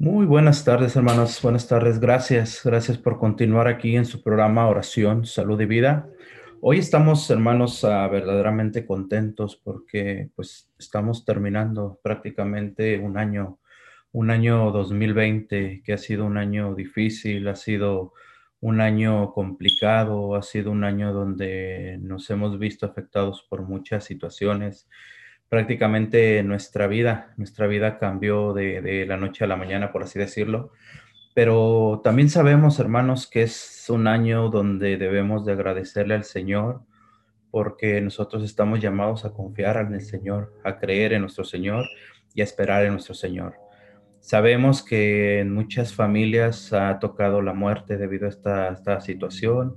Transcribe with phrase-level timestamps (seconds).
[0.00, 1.42] Muy buenas tardes, hermanos.
[1.42, 1.98] Buenas tardes.
[1.98, 2.60] Gracias.
[2.64, 6.08] Gracias por continuar aquí en su programa Oración, Salud y Vida.
[6.60, 13.58] Hoy estamos, hermanos, ah, verdaderamente contentos porque pues estamos terminando prácticamente un año,
[14.12, 18.12] un año 2020 que ha sido un año difícil, ha sido
[18.60, 24.88] un año complicado, ha sido un año donde nos hemos visto afectados por muchas situaciones
[25.48, 30.72] prácticamente nuestra vida, nuestra vida cambió de, la noche a la mañana, por así decirlo.
[31.34, 36.82] Pero también sabemos, hermanos, que es un año donde debemos de agradecerle al Señor
[37.50, 41.86] porque nosotros estamos llamados a confiar en el Señor, a creer en nuestro Señor
[42.34, 43.54] y a esperar en nuestro Señor.
[44.20, 49.76] Sabemos que en muchas familias ha tocado la muerte debido a esta, esta situación.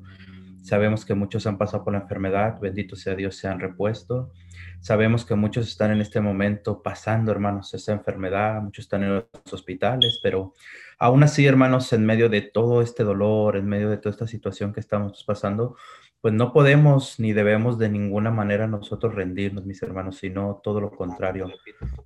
[0.61, 4.33] Sabemos que muchos han pasado por la enfermedad, bendito sea Dios, se han repuesto.
[4.81, 9.53] Sabemos que muchos están en este momento pasando, hermanos, esa enfermedad, muchos están en los
[9.53, 10.53] hospitales, pero
[10.97, 14.73] aún así, hermanos, en medio de todo este dolor, en medio de toda esta situación
[14.73, 15.75] que estamos pasando,
[16.19, 20.89] pues no podemos ni debemos de ninguna manera nosotros rendirnos, mis hermanos, sino todo lo
[20.89, 21.51] contrario.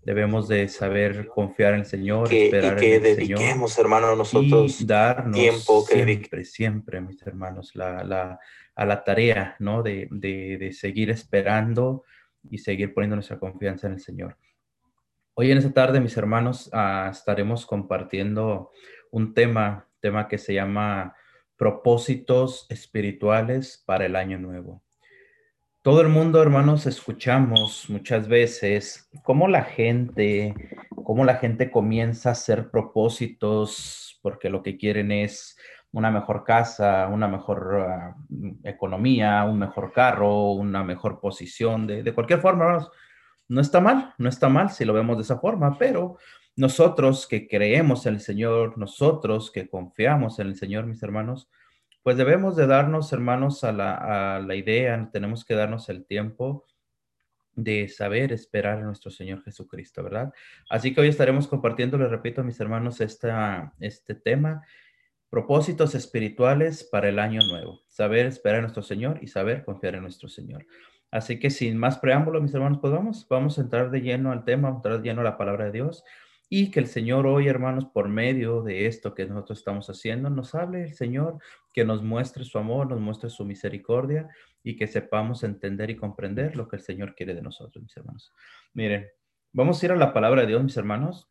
[0.04, 4.82] Debemos de saber confiar en el Señor, esperar que en el dediquemos, Señor, hermano, nosotros
[4.82, 8.40] y darnos tiempo que siempre, siempre, mis hermanos, la, la,
[8.76, 9.82] a la tarea, ¿no?
[9.82, 12.04] De, de, de seguir esperando
[12.50, 14.38] y seguir poniendo nuestra confianza en el Señor.
[15.34, 18.72] Hoy en esta tarde, mis hermanos, uh, estaremos compartiendo
[19.12, 21.16] un tema, tema que se llama
[21.58, 24.82] propósitos espirituales para el año nuevo.
[25.82, 30.56] Todo el mundo, hermanos, escuchamos muchas veces cómo la gente,
[31.04, 35.56] cómo la gente comienza a hacer propósitos porque lo que quieren es
[35.96, 42.14] una mejor casa, una mejor uh, economía, un mejor carro, una mejor posición, de, de
[42.14, 42.86] cualquier forma.
[43.48, 46.18] No está mal, no está mal si lo vemos de esa forma, pero
[46.58, 51.50] nosotros que creemos en el Señor, nosotros que confiamos en el Señor, mis hermanos,
[52.04, 56.66] pues debemos de darnos, hermanos, a la, a la idea, tenemos que darnos el tiempo
[57.54, 60.34] de saber esperar a nuestro Señor Jesucristo, ¿verdad?
[60.70, 64.62] Así que hoy estaremos compartiendo, les repito, mis hermanos, esta, este tema,
[65.36, 70.04] propósitos espirituales para el año nuevo, saber esperar a nuestro Señor y saber confiar en
[70.04, 70.66] nuestro Señor.
[71.12, 74.46] Así que sin más preámbulo, mis hermanos, pues vamos, vamos a entrar de lleno al
[74.46, 76.06] tema, vamos a entrar de lleno a la palabra de Dios
[76.48, 80.56] y que el Señor hoy, hermanos, por medio de esto que nosotros estamos haciendo, nos
[80.56, 81.40] hable el Señor,
[81.74, 84.30] que nos muestre su amor, nos muestre su misericordia
[84.64, 88.32] y que sepamos entender y comprender lo que el Señor quiere de nosotros, mis hermanos.
[88.74, 89.10] Miren,
[89.52, 91.30] vamos a ir a la palabra de Dios, mis hermanos.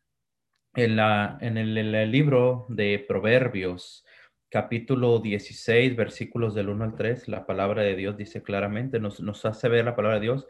[0.75, 4.05] En, la, en, el, el libro de Proverbios,
[4.49, 9.45] capítulo 16, versículos del 1 al 3, la palabra de Dios dice claramente, nos, nos
[9.45, 10.47] hace ver la palabra de Dios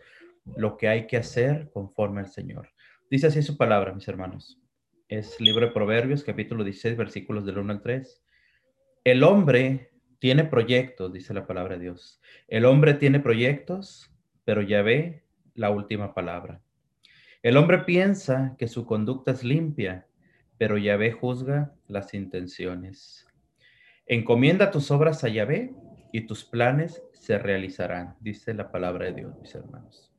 [0.58, 2.69] lo que hay que hacer conforme al Señor.
[3.09, 4.59] Dice así su palabra, mis hermanos.
[5.08, 8.24] Es libro de Proverbios, capítulo 16, versículos del 1 al 3.
[9.03, 12.19] El hombre tiene proyectos, dice la palabra de Dios.
[12.47, 14.12] El hombre tiene proyectos,
[14.44, 16.62] pero ya ve la última palabra.
[17.44, 20.08] El hombre piensa que su conducta es limpia,
[20.58, 23.28] pero Yahvé juzga las intenciones.
[24.06, 25.74] Encomienda tus obras a Yahvé
[26.12, 30.12] y tus planes se realizarán, dice la palabra de Dios, mis hermanos.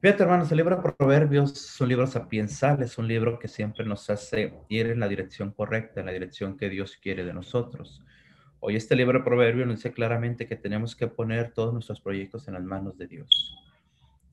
[0.00, 3.84] Fíjate, hermanos, el libro de Proverbios es un libro sapiensal, es un libro que siempre
[3.84, 8.02] nos hace ir en la dirección correcta, en la dirección que Dios quiere de nosotros.
[8.60, 12.46] Hoy este libro de Proverbios nos dice claramente que tenemos que poner todos nuestros proyectos
[12.46, 13.65] en las manos de Dios.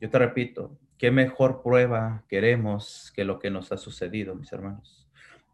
[0.04, 5.08] Yo te repito, ¿qué mejor prueba queremos que lo que nos ha sucedido, mis hermanos?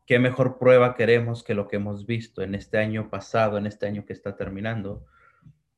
[0.07, 3.85] ¿Qué mejor prueba queremos que lo que hemos visto en este año pasado, en este
[3.85, 5.05] año que está terminando?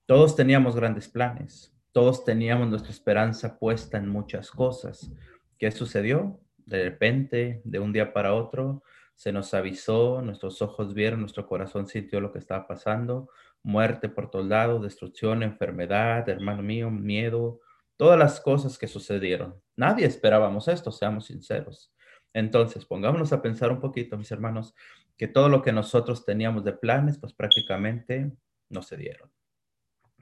[0.06, 5.12] Todos teníamos grandes planes, todos teníamos nuestra esperanza puesta en muchas cosas.
[5.58, 6.40] ¿Qué sucedió?
[6.56, 8.84] De repente, de un día para otro,
[9.16, 13.28] se nos avisó, nuestros ojos vieron, nuestro corazón sintió lo que estaba pasando,
[13.64, 17.60] muerte por todos lados, destrucción, enfermedad, hermano mío, miedo,
[18.02, 19.62] todas las cosas que sucedieron.
[19.76, 21.94] Nadie esperábamos esto, seamos sinceros.
[22.34, 24.74] Entonces, pongámonos a pensar un poquito, mis hermanos,
[25.18, 28.32] que todo lo que nosotros teníamos de planes, pues prácticamente
[28.70, 29.30] no se dieron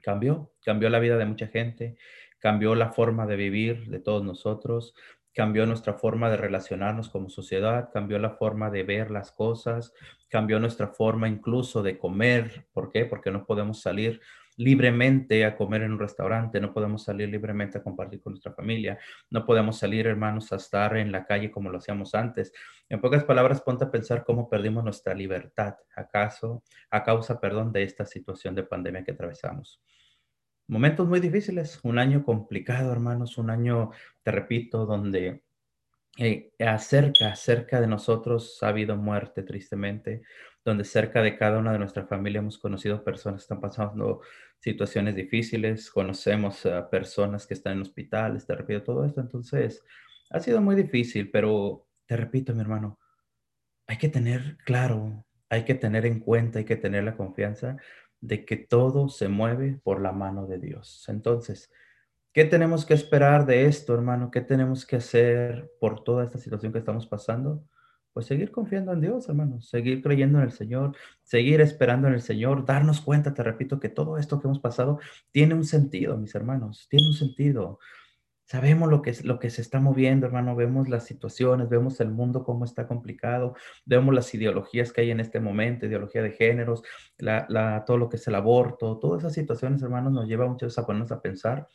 [0.00, 1.96] cambió, cambió la vida de mucha gente,
[2.38, 4.94] cambió la forma de vivir de todos nosotros,
[5.32, 9.94] cambió nuestra forma de relacionarnos como sociedad, cambió la forma de ver las cosas,
[10.28, 12.66] cambió nuestra forma incluso de comer.
[12.72, 13.04] ¿Por qué?
[13.04, 14.20] Porque no podemos salir
[14.60, 18.98] libremente a comer en un restaurante, no podemos salir libremente a compartir con nuestra familia,
[19.30, 22.52] no podemos salir, hermanos, a estar en la calle como lo hacíamos antes.
[22.90, 27.84] En pocas palabras, ponte a pensar cómo perdimos nuestra libertad, acaso, a causa, perdón, de
[27.84, 29.80] esta situación de pandemia que atravesamos.
[30.66, 33.92] Momentos muy difíciles, un año complicado, hermanos, un año,
[34.22, 35.42] te repito, donde
[36.18, 40.22] eh, acerca, cerca de nosotros ha habido muerte, tristemente,
[40.64, 44.20] donde cerca de cada una de nuestra familia hemos conocido personas que están pasando
[44.58, 49.82] situaciones difíciles, conocemos a personas que están en hospitales, te repito todo esto, entonces
[50.30, 52.98] ha sido muy difícil, pero te repito, mi hermano,
[53.86, 57.76] hay que tener claro, hay que tener en cuenta, hay que tener la confianza
[58.20, 61.06] de que todo se mueve por la mano de Dios.
[61.08, 61.72] Entonces,
[62.32, 64.30] ¿qué tenemos que esperar de esto, hermano?
[64.30, 67.64] ¿Qué tenemos que hacer por toda esta situación que estamos pasando?
[68.12, 72.22] Pues seguir confiando en Dios, hermano, seguir creyendo en el Señor, seguir esperando en el
[72.22, 74.98] Señor, darnos cuenta, te repito, que todo esto que hemos pasado
[75.30, 77.78] tiene un sentido, mis hermanos, tiene un sentido.
[78.46, 82.42] Sabemos lo que, lo que se está moviendo, hermano, vemos las situaciones, vemos el mundo
[82.42, 83.54] cómo está complicado,
[83.84, 86.82] vemos las ideologías que hay en este momento, ideología de géneros,
[87.16, 90.78] la, todo lo que es el aborto, todas esas situaciones, hermanos, nos lleva muchas veces
[90.78, 91.68] a ponernos a pensar,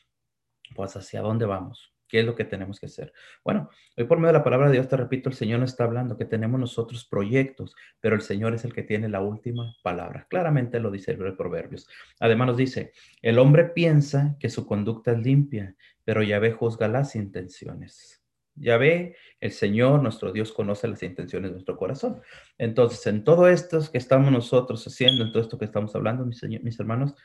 [0.76, 3.14] pues, hacia dónde vamos, ¿Qué es lo que tenemos que hacer?
[3.44, 5.86] Bueno, hoy por medio de la palabra de Dios, te repito, el Señor nos está
[5.86, 10.28] hablando que tenemos nosotros proyectos, pero el Señor es el que tiene la última palabra.
[10.30, 11.88] Claramente lo dice el de Proverbios.
[12.20, 17.16] Además nos dice, el hombre piensa que su conducta es limpia, pero Yahvé juzga las
[17.16, 18.22] intenciones.
[18.54, 22.22] Yahvé, el Señor, nuestro Dios, conoce las intenciones de nuestro corazón.
[22.58, 26.42] Entonces, en todo esto que estamos nosotros haciendo, en todo esto que estamos hablando, mis,
[26.62, 27.16] mis hermanos,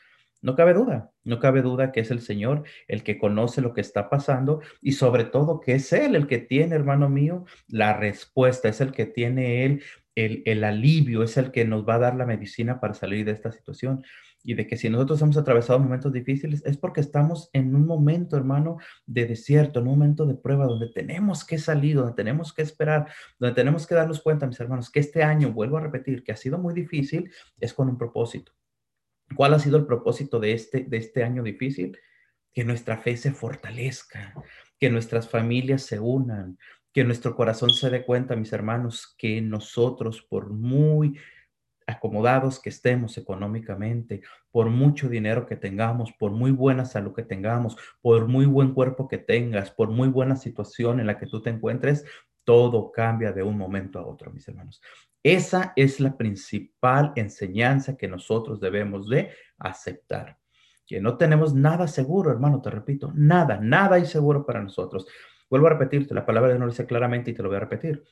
[0.41, 3.81] no cabe duda, no cabe duda que es el Señor el que conoce lo que
[3.81, 8.69] está pasando y sobre todo que es Él el que tiene, hermano mío, la respuesta,
[8.69, 9.83] es el que tiene Él
[10.15, 13.31] el, el alivio, es el que nos va a dar la medicina para salir de
[13.31, 14.03] esta situación
[14.43, 18.37] y de que si nosotros hemos atravesado momentos difíciles es porque estamos en un momento,
[18.37, 22.61] hermano, de desierto, en un momento de prueba donde tenemos que salir, donde tenemos que
[22.61, 23.07] esperar,
[23.39, 26.37] donde tenemos que darnos cuenta, mis hermanos, que este año, vuelvo a repetir, que ha
[26.37, 28.53] sido muy difícil, es con un propósito.
[29.35, 31.97] ¿Cuál ha sido el propósito de este, de este año difícil?
[32.53, 34.33] Que nuestra fe se fortalezca,
[34.79, 36.57] que nuestras familias se unan,
[36.93, 41.17] que nuestro corazón se dé cuenta, mis hermanos, que nosotros, por muy
[41.87, 47.77] acomodados que estemos económicamente, por mucho dinero que tengamos, por muy buena salud que tengamos,
[48.01, 51.49] por muy buen cuerpo que tengas, por muy buena situación en la que tú te
[51.49, 52.05] encuentres,
[52.43, 54.81] todo cambia de un momento a otro, mis hermanos.
[55.23, 60.37] Esa es la principal enseñanza que nosotros debemos de aceptar.
[60.85, 65.07] Que no tenemos nada seguro, hermano, te repito, nada, nada hay seguro para nosotros.
[65.49, 67.61] Vuelvo a repetirte, la palabra de Dios lo dice claramente y te lo voy a
[67.61, 68.03] repetir.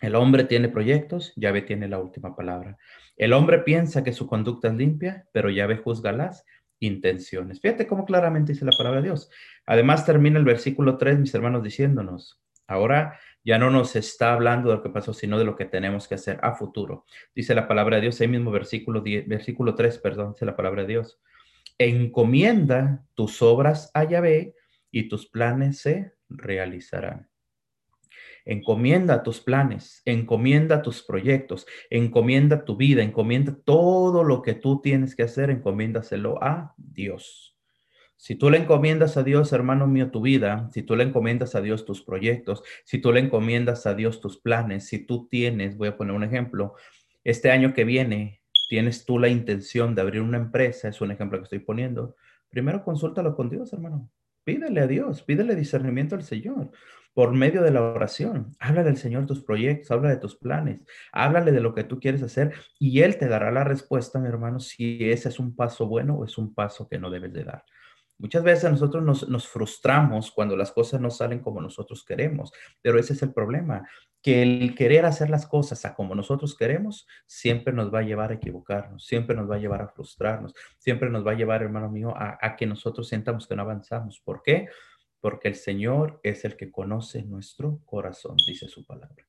[0.00, 2.78] El hombre tiene proyectos, Yahvé tiene la última palabra.
[3.16, 6.46] El hombre piensa que su conducta es limpia, pero Yahvé juzga las
[6.78, 7.60] intenciones.
[7.60, 9.30] Fíjate cómo claramente dice la palabra de Dios.
[9.66, 14.76] Además termina el versículo 3, mis hermanos, diciéndonos, ahora ya no nos está hablando de
[14.76, 17.04] lo que pasó, sino de lo que tenemos que hacer a futuro.
[17.34, 20.88] Dice la palabra de Dios, ahí mismo versículo, versículo 3, perdón, dice la palabra de
[20.88, 21.20] Dios.
[21.78, 24.54] Encomienda tus obras a Yahvé
[24.90, 27.28] y tus planes se realizarán.
[28.44, 35.14] Encomienda tus planes, encomienda tus proyectos, encomienda tu vida, encomienda todo lo que tú tienes
[35.14, 37.59] que hacer, encomiéndaselo a Dios.
[38.20, 41.62] Si tú le encomiendas a Dios, hermano mío, tu vida, si tú le encomiendas a
[41.62, 45.88] Dios tus proyectos, si tú le encomiendas a Dios tus planes, si tú tienes, voy
[45.88, 46.74] a poner un ejemplo,
[47.24, 51.38] este año que viene, tienes tú la intención de abrir una empresa, es un ejemplo
[51.38, 52.14] que estoy poniendo,
[52.50, 54.10] primero consúltalo con Dios, hermano.
[54.44, 56.72] Pídele a Dios, pídele discernimiento al Señor
[57.14, 58.54] por medio de la oración.
[58.58, 60.80] Háblale al Señor tus proyectos, háblale de tus planes,
[61.10, 64.60] háblale de lo que tú quieres hacer y Él te dará la respuesta, mi hermano,
[64.60, 67.64] si ese es un paso bueno o es un paso que no debes de dar.
[68.20, 73.14] Muchas veces nosotros nos, frustramos cuando las cosas no salen como nosotros queremos, pero ese
[73.14, 73.88] es el problema,
[74.20, 78.30] que el querer hacer las cosas a como nosotros queremos siempre nos va a llevar
[78.30, 81.90] a equivocarnos, siempre nos va a llevar a frustrarnos, siempre nos va a llevar, hermano
[81.90, 84.20] mío, a, a que nosotros sientamos que no avanzamos.
[84.20, 84.68] ¿Por qué?
[85.20, 89.26] Porque el Señor es el que conoce nuestro corazón, dice su palabra.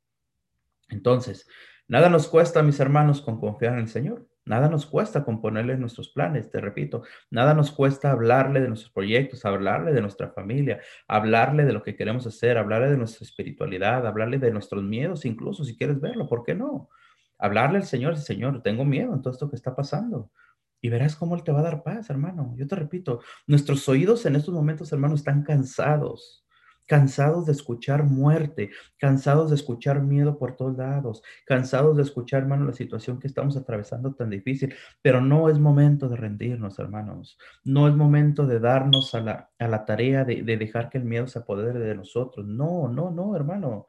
[0.90, 1.48] Entonces,
[1.88, 4.28] nada nos cuesta, mis hermanos, con confiar en el Señor.
[4.46, 9.46] Nada nos cuesta componerle nuestros planes, te repito, nada nos cuesta hablarle de nuestros proyectos,
[9.46, 14.40] hablarle de nuestra familia, hablarle de lo que queremos hacer, hablarle de nuestra espiritualidad, hablarle
[14.40, 16.90] de nuestros miedos, incluso si quieres verlo, ¿por qué no?
[17.38, 20.32] Hablarle al Señor, Señor, tengo miedo en todo esto que está pasando.
[20.82, 22.56] Y verás cómo Él te va a dar paz, hermano.
[22.58, 26.46] Yo te repito, nuestros oídos en estos momentos, hermano, están cansados
[26.86, 32.66] cansados de escuchar muerte, cansados de escuchar miedo por todos lados, cansados de escuchar, hermano,
[32.66, 37.88] la situación que estamos atravesando tan difícil, pero no es momento de rendirnos, hermanos, no
[37.88, 41.28] es momento de darnos a la, a la tarea de, de dejar que el miedo
[41.28, 43.88] se apodere de nosotros, no, no, no, hermano.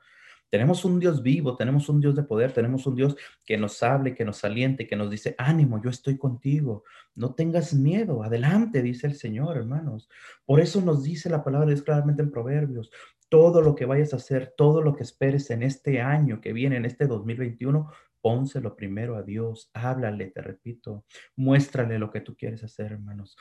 [0.53, 4.15] Tenemos un Dios vivo, tenemos un Dios de poder, tenemos un Dios que nos hable,
[4.15, 9.07] que nos aliente, que nos dice, ánimo, yo estoy contigo, no tengas miedo, adelante, dice
[9.07, 10.11] el Señor, hermanos.
[10.45, 12.91] Por eso nos dice la palabra de Dios claramente en Proverbios,
[13.31, 16.77] todo lo que vayas a hacer, todo lo que esperes en este año que viene,
[16.77, 17.91] en este 2021,
[18.21, 23.39] pónselo primero a Dios, háblale, te repito, muéstrale lo que tú quieres hacer, hermanos.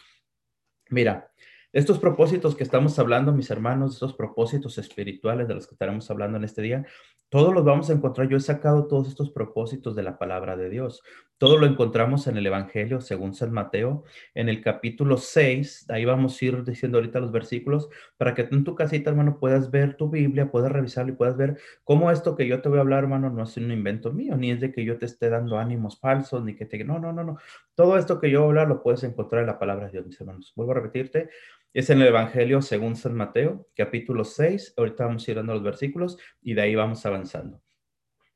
[0.89, 1.29] Mira,
[1.73, 6.37] estos propósitos que estamos hablando, mis hermanos, estos propósitos espirituales de los que estaremos hablando
[6.37, 6.85] en este día,
[7.29, 8.27] todos los vamos a encontrar.
[8.27, 11.01] Yo he sacado todos estos propósitos de la palabra de Dios.
[11.41, 14.03] Todo lo encontramos en el Evangelio según San Mateo,
[14.35, 15.89] en el capítulo 6.
[15.89, 19.39] Ahí vamos a ir diciendo ahorita los versículos para que tú en tu casita, hermano,
[19.39, 22.77] puedas ver tu Biblia, puedas revisarlo y puedas ver cómo esto que yo te voy
[22.77, 25.29] a hablar, hermano, no es un invento mío, ni es de que yo te esté
[25.29, 26.83] dando ánimos falsos, ni que te...
[26.83, 27.39] No, no, no, no.
[27.73, 30.05] Todo esto que yo voy a hablar lo puedes encontrar en la palabra de Dios,
[30.05, 30.53] mis hermanos.
[30.55, 31.31] Vuelvo a repetirte,
[31.73, 34.75] es en el Evangelio según San Mateo, capítulo 6.
[34.77, 37.63] Ahorita vamos a ir dando los versículos y de ahí vamos avanzando.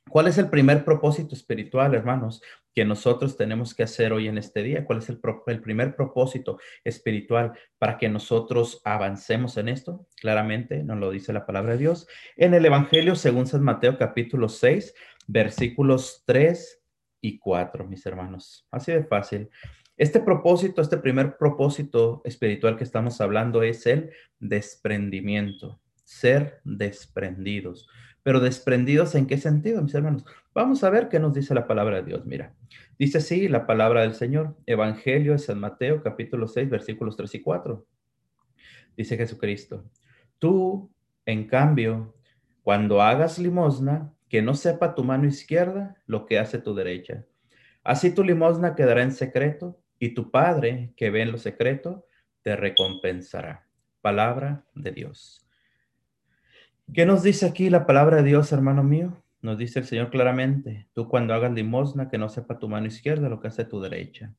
[0.10, 2.42] ¿Cuál es el primer propósito espiritual, hermanos,
[2.74, 4.86] que nosotros tenemos que hacer hoy en este día?
[4.86, 10.08] ¿Cuál es el, el, primer propósito espiritual para que nosotros avancemos en esto?
[10.22, 12.08] Claramente nos lo dice la palabra de Dios.
[12.38, 14.94] En el Evangelio según San Mateo capítulo 6,
[15.28, 16.82] versículos 3
[17.22, 18.68] y 4, mis hermanos.
[18.72, 19.50] Así de fácil.
[19.98, 27.88] Este propósito, este primer propósito espiritual que estamos hablando es el desprendimiento, ser desprendidos.
[28.26, 30.26] Pero desprendidos en qué sentido, mis hermanos?
[30.52, 32.26] Vamos a ver qué nos dice la palabra de Dios.
[32.26, 32.56] Mira,
[32.98, 37.42] dice así la palabra del Señor, Evangelio de San Mateo, capítulo 6, versículos 3 y
[37.44, 37.86] 4.
[38.98, 39.86] Dice Jesucristo,
[40.40, 40.92] tú,
[41.28, 42.16] en cambio,
[42.64, 47.28] cuando hagas limosna, que no sepa tu mano izquierda lo que hace tu derecha.
[47.84, 52.08] Así tu limosna quedará en secreto y tu Padre que ve en lo secreto
[52.42, 53.68] te recompensará.
[54.02, 55.45] Palabra de Dios.
[56.94, 59.22] ¿Qué nos dice aquí la palabra de Dios, hermano mío?
[59.42, 63.28] Nos dice el Señor claramente, tú cuando hagas limosna, que no sepa tu mano izquierda
[63.28, 64.34] lo que hace tu derecha.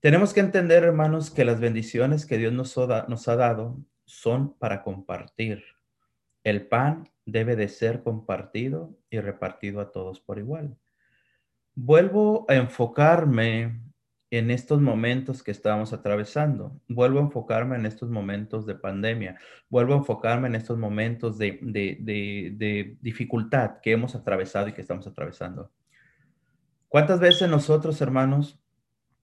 [0.00, 5.64] Tenemos que entender, hermanos, que las bendiciones que Dios nos, ha dado son para compartir.
[6.44, 10.76] El pan debe de ser compartido y repartido a todos por igual.
[11.74, 13.80] Vuelvo a enfocarme
[14.30, 16.80] en estos momentos que estamos atravesando.
[16.88, 19.38] Vuelvo a enfocarme en estos momentos de pandemia.
[19.68, 25.06] Vuelvo a enfocarme en estos momentos de, de, dificultad que hemos atravesado y que estamos
[25.06, 25.70] atravesando.
[26.88, 28.58] ¿Cuántas veces nosotros, hermanos,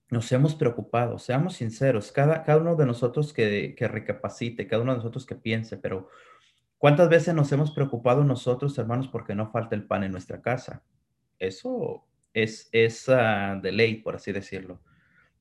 [0.09, 1.19] nos hemos preocupado?
[1.19, 5.77] Seamos sinceros, cada, uno de nosotros que, que recapacite, cada uno de nosotros que piense,
[5.77, 6.09] pero
[6.77, 10.83] ¿cuántas veces nos hemos preocupado nosotros, hermanos, porque no falta el pan en nuestra casa?
[11.39, 14.81] Eso es, es de ley, por así decirlo.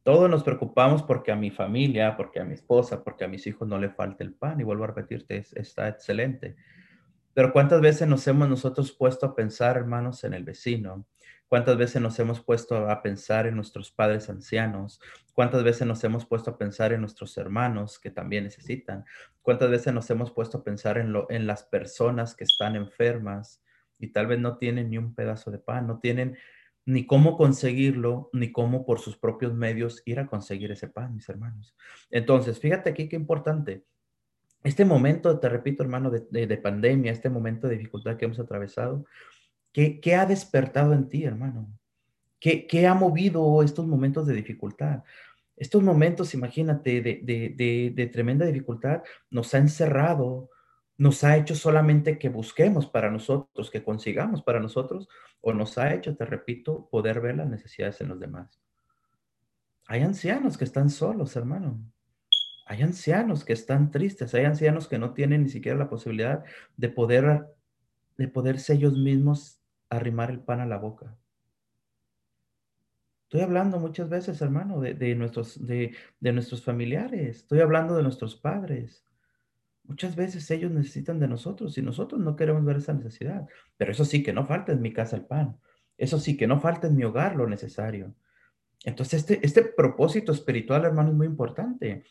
[0.02, 3.68] Todos nos preocupamos porque a mi familia, porque a mi esposa, porque a mis hijos
[3.68, 4.60] no le falta el pan.
[4.60, 6.56] Y vuelvo a repetirte, está excelente.
[7.34, 11.06] Pero ¿cuántas veces nos hemos nosotros puesto a pensar, hermanos, en el vecino?
[11.48, 15.00] ¿Cuántas veces nos hemos puesto a pensar en nuestros padres ancianos?
[15.34, 19.04] ¿Cuántas veces nos hemos puesto a pensar en nuestros hermanos que también necesitan?
[19.42, 23.62] ¿Cuántas veces nos hemos puesto a pensar en, lo, en las personas que están enfermas
[23.98, 26.36] y tal vez no tienen ni un pedazo de pan, no tienen
[26.84, 31.28] ni cómo conseguirlo, ni cómo por sus propios medios ir a conseguir ese pan, mis
[31.28, 31.76] hermanos.
[32.10, 33.84] Entonces, fíjate aquí qué importante.
[34.64, 39.04] Este momento, te repito, hermano, de, pandemia, este momento de dificultad que hemos atravesado,
[39.72, 41.68] ¿qué, ¿qué, ha despertado en ti, hermano?
[42.38, 45.02] ¿Qué, ¿Qué, ha movido estos momentos de dificultad?
[45.56, 50.50] Estos momentos, imagínate, de, de tremenda dificultad, nos ha encerrado,
[51.02, 55.08] nos ha hecho solamente que busquemos para nosotros, que consigamos para nosotros,
[55.40, 58.62] o nos ha hecho, te repito, poder ver las necesidades en los demás.
[59.88, 61.80] Hay ancianos que están solos, hermano.
[62.66, 66.44] Hay ancianos que están tristes, hay ancianos que no tienen ni siquiera la posibilidad
[66.76, 67.46] de poder,
[68.16, 71.18] de poderse ellos mismos arrimar el pan a la boca.
[73.24, 77.38] Estoy hablando muchas veces, hermano, de, nuestros, de, de nuestros familiares.
[77.38, 79.04] Estoy hablando de nuestros padres.
[79.92, 83.46] Muchas veces ellos necesitan de nosotros y nosotros no queremos ver esa necesidad.
[83.76, 85.58] Pero eso sí, que no falta en mi casa el pan.
[85.98, 88.14] Eso sí, que no falta en mi hogar lo necesario.
[88.86, 92.04] Entonces, este, este propósito espiritual, hermano, es muy importante.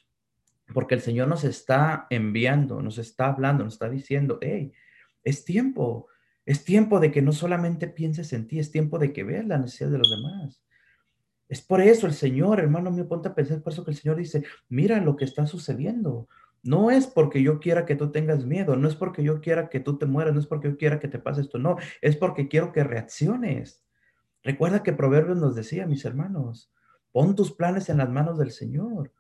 [0.76, 4.72] Porque el Señor nos está enviando, nos está hablando, nos está diciendo, hey,
[5.24, 6.08] es tiempo,
[6.46, 9.58] es tiempo de que no solamente pienses en ti, es tiempo de que veas la
[9.58, 10.62] necesidad de los demás.
[11.50, 14.18] Es por eso el Señor, hermano mío, ponte a pensar, por eso que el Señor
[14.18, 16.30] dice, mira lo que está sucediendo.
[16.64, 19.80] No es porque yo quiera que tú tengas miedo, no es porque yo quiera que
[19.80, 22.48] tú te mueras, no es porque yo quiera que te pase esto, no, es porque
[22.48, 23.84] quiero que reacciones.
[24.44, 26.72] Recuerda que Proverbios nos decía, mis hermanos,
[27.12, 29.12] pon tus planes en las manos del Señor.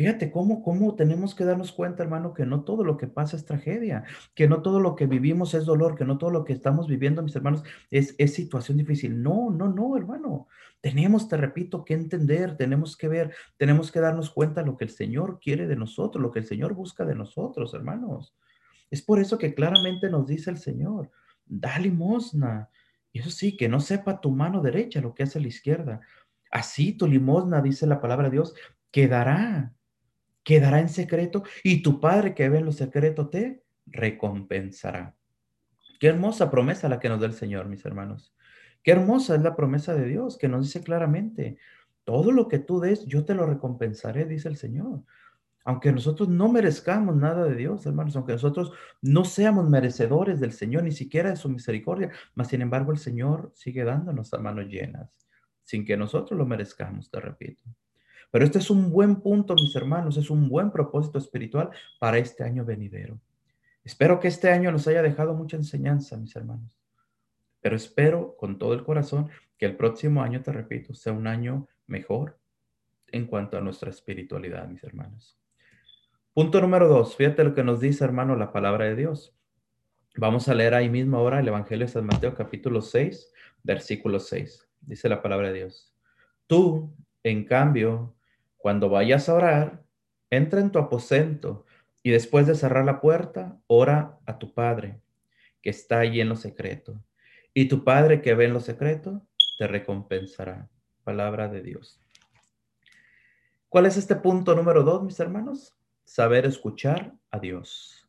[0.00, 3.44] Fíjate cómo, cómo tenemos que darnos cuenta, hermano, que no todo lo que pasa es
[3.44, 4.04] tragedia,
[4.34, 7.22] que no todo lo que vivimos es dolor, que no todo lo que estamos viviendo,
[7.22, 9.22] mis hermanos, es, es situación difícil.
[9.22, 10.48] No, no, no, hermano.
[10.80, 14.90] Tenemos, te repito, que entender, tenemos que ver, tenemos que darnos cuenta lo que el
[14.90, 18.34] Señor quiere de nosotros, lo que el Señor busca de nosotros, hermanos.
[18.90, 21.10] Es por eso que claramente nos dice el Señor,
[21.44, 22.70] da limosna.
[23.12, 26.00] Eso sí, que no sepa tu mano derecha lo que hace la izquierda.
[26.50, 28.54] Así tu limosna, dice la palabra de Dios,
[28.90, 29.74] quedará
[30.50, 35.14] quedará en secreto y tu Padre que ve en lo secreto te recompensará.
[36.00, 38.34] Qué hermosa promesa la que nos da el Señor, mis hermanos.
[38.82, 41.58] Qué hermosa es la promesa de Dios que nos dice claramente,
[42.02, 45.04] todo lo que tú des, yo te lo recompensaré, dice el Señor.
[45.64, 50.82] Aunque nosotros no merezcamos nada de Dios, hermanos, aunque nosotros no seamos merecedores del Señor,
[50.82, 55.14] ni siquiera de su misericordia, mas sin embargo el Señor sigue dándonos a manos llenas,
[55.62, 57.62] sin que nosotros lo merezcamos, te repito.
[58.30, 62.44] Pero este es un buen punto, mis hermanos, es un buen propósito espiritual para este
[62.44, 63.20] año venidero.
[63.82, 66.78] Espero que este año nos haya dejado mucha enseñanza, mis hermanos.
[67.60, 71.68] Pero espero con todo el corazón que el próximo año, te repito, sea un año
[71.86, 72.38] mejor
[73.08, 75.36] en cuanto a nuestra espiritualidad, mis hermanos.
[76.32, 79.36] Punto número dos, fíjate lo que nos dice, hermano, la palabra de Dios.
[80.16, 83.32] Vamos a leer ahí mismo ahora el Evangelio de San Mateo, capítulo 6,
[83.62, 84.68] versículo 6.
[84.80, 85.92] Dice la palabra de Dios.
[86.46, 88.14] Tú, en cambio,
[88.60, 89.82] cuando vayas a orar,
[90.28, 91.64] entra en tu aposento
[92.02, 95.00] y después de cerrar la puerta, ora a tu Padre
[95.62, 97.02] que está allí en lo secreto.
[97.52, 99.26] Y tu Padre que ve en lo secreto,
[99.58, 100.68] te recompensará.
[101.04, 102.00] Palabra de Dios.
[103.68, 105.74] ¿Cuál es este punto número dos, mis hermanos?
[106.04, 108.08] Saber escuchar a Dios.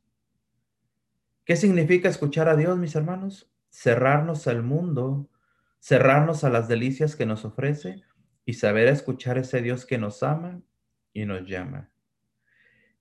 [1.46, 3.50] ¿Qué significa escuchar a Dios, mis hermanos?
[3.70, 5.30] Cerrarnos al mundo,
[5.80, 8.04] cerrarnos a las delicias que nos ofrece
[8.46, 10.62] y saber escuchar ese Dios que nos ama
[11.14, 11.90] y nos llama.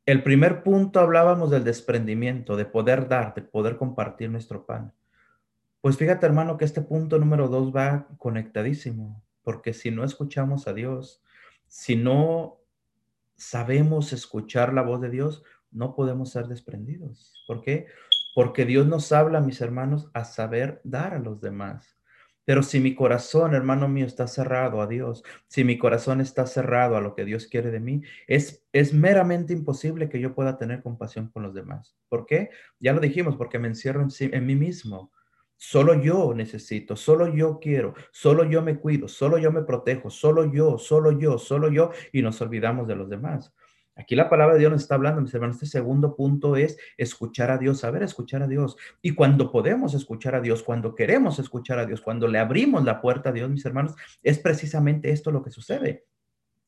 [0.07, 4.93] El primer punto hablábamos del desprendimiento, de poder dar, de poder compartir nuestro pan.
[5.81, 10.75] Pues fíjate hermano que este punto número dos va conectadísimo, porque si no escuchamos a
[10.75, 11.23] Dios,
[11.69, 12.59] si no
[13.37, 17.33] sabemos escuchar la voz de Dios, no podemos ser desprendidos.
[17.47, 17.87] ¿Por qué?
[18.35, 22.00] Porque Dios nos habla, mis hermanos, a saber dar a los demás.
[22.45, 26.97] Pero si mi corazón, hermano mío, está cerrado a Dios, si mi corazón está cerrado
[26.97, 30.83] a lo que Dios quiere de mí, es, es meramente imposible que yo pueda tener
[30.83, 31.97] compasión con los demás.
[32.09, 32.51] ¿Por qué?
[32.79, 35.13] Ya lo dijimos, porque me encierro en, en mí mismo.
[35.63, 40.51] Solo yo necesito, solo yo quiero, solo yo me cuido, solo yo me protejo, solo
[40.51, 43.53] yo, solo yo, solo yo, y nos olvidamos de los demás.
[43.97, 45.57] Aquí la palabra de Dios nos está hablando, mis hermanos.
[45.57, 48.77] Este segundo punto es escuchar a Dios, saber escuchar a Dios.
[49.03, 53.01] Y cuando podemos escuchar a Dios, cuando queremos escuchar a Dios, cuando le abrimos la
[53.01, 56.07] puerta a Dios, mis hermanos, es precisamente esto lo que sucede.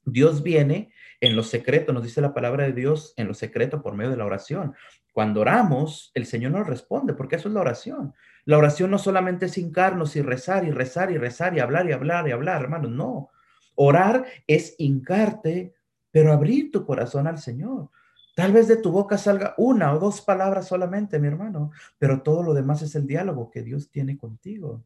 [0.04, 3.94] Dios viene en lo secreto, nos dice la palabra de Dios en lo secreto por
[3.94, 4.74] medio de la oración.
[5.12, 8.14] Cuando oramos, el Señor nos responde, porque eso es la oración.
[8.44, 11.92] La oración no solamente es hincarnos y rezar y rezar y rezar y hablar y
[11.92, 13.30] hablar y hablar, hermanos, no.
[13.74, 15.74] Orar es hincarte,
[16.12, 17.90] pero abrir tu corazón al Señor.
[18.36, 22.42] Tal vez de tu boca salga una o dos palabras solamente, mi hermano, pero todo
[22.42, 24.84] lo demás es el diálogo que Dios tiene contigo.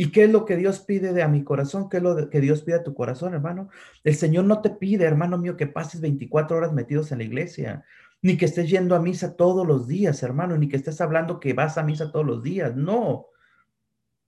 [0.00, 1.88] ¿Y qué es lo que Dios pide de a mi corazón?
[1.88, 3.68] ¿Qué es lo que Dios pide a tu corazón, hermano?
[4.04, 7.84] El Señor no te pide, hermano mío, que pases 24 horas metidos en la iglesia,
[8.22, 11.52] ni que estés yendo a misa todos los días, hermano, ni que estés hablando que
[11.52, 12.76] vas a misa todos los días.
[12.76, 13.26] No.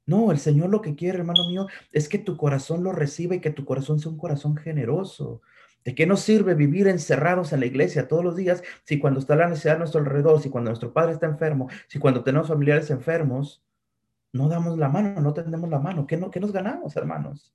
[0.07, 3.40] No, el Señor lo que quiere, hermano mío, es que tu corazón lo reciba y
[3.40, 5.40] que tu corazón sea un corazón generoso,
[5.85, 9.35] ¿De qué nos sirve vivir encerrados en la iglesia todos los días si cuando está
[9.35, 12.90] la necesidad a nuestro alrededor, si cuando nuestro padre está enfermo, si cuando tenemos familiares
[12.90, 13.64] enfermos,
[14.33, 16.07] no damos la mano, no tendemos la mano?
[16.07, 17.55] ¿Qué, no, qué nos ganamos, hermanos?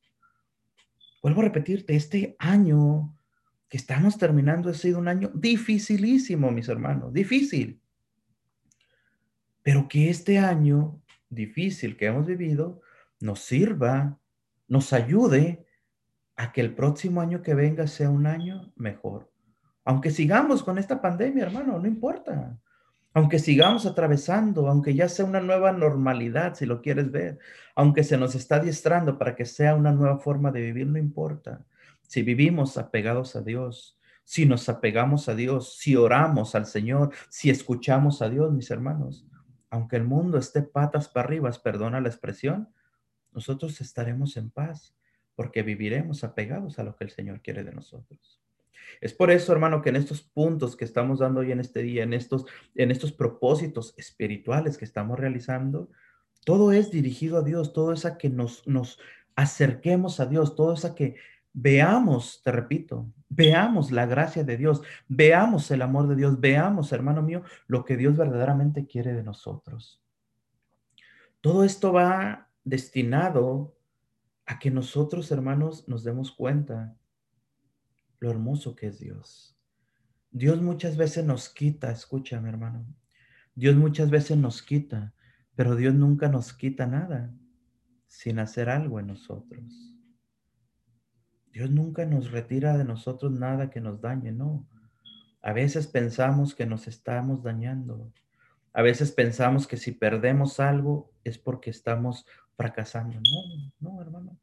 [1.21, 3.15] Vuelvo a repetirte, este año
[3.69, 7.79] que estamos terminando ha sido un año dificilísimo, mis hermanos, difícil.
[9.63, 12.81] Pero que este año difícil que hemos vivido
[13.19, 14.19] nos sirva,
[14.67, 15.64] nos ayude
[16.35, 19.31] a que el próximo año que venga sea un año mejor.
[19.83, 22.57] Aunque sigamos con esta pandemia, hermano, no importa.
[23.13, 27.39] Aunque sigamos atravesando, aunque ya sea una nueva normalidad, si lo quieres ver,
[27.75, 31.65] aunque se nos está adiestrando para que sea una nueva forma de vivir, no importa.
[32.01, 37.49] Si vivimos apegados a Dios, si nos apegamos a Dios, si oramos al Señor, si
[37.49, 39.25] escuchamos a Dios, mis hermanos,
[39.69, 42.69] aunque el mundo esté patas para arriba, perdona la expresión,
[43.31, 44.95] nosotros estaremos en paz
[45.35, 48.41] porque viviremos apegados a lo que el Señor quiere de nosotros.
[49.01, 52.03] Es por eso, hermano, que en estos puntos que estamos dando hoy en este día,
[52.03, 52.45] en estos,
[52.75, 55.89] en estos propósitos espirituales que estamos realizando,
[56.45, 58.99] todo es dirigido a Dios, todo es a que nos, nos
[59.35, 61.15] acerquemos a Dios, todo es a que
[61.53, 67.21] veamos, te repito, Veamos la gracia de Dios, veamos el amor de Dios, veamos, hermano
[67.21, 70.01] mío, lo que Dios verdaderamente quiere de nosotros.
[71.41, 73.75] Todo esto va destinado
[74.45, 76.95] a que nosotros, hermanos, nos demos cuenta
[78.19, 79.57] lo hermoso que es Dios.
[80.31, 82.85] Dios muchas veces nos quita, escúchame, hermano.
[83.55, 85.13] Dios muchas veces nos quita,
[85.55, 87.33] pero Dios nunca nos quita nada
[88.07, 89.97] sin hacer algo en nosotros.
[91.51, 94.67] Dios nunca nos retira de nosotros nada que nos dañe, no.
[95.41, 98.11] A veces pensamos que nos estamos dañando.
[98.73, 102.25] A veces pensamos que si perdemos algo es porque estamos
[102.55, 103.17] fracasando.
[103.19, 104.37] No, no, hermano.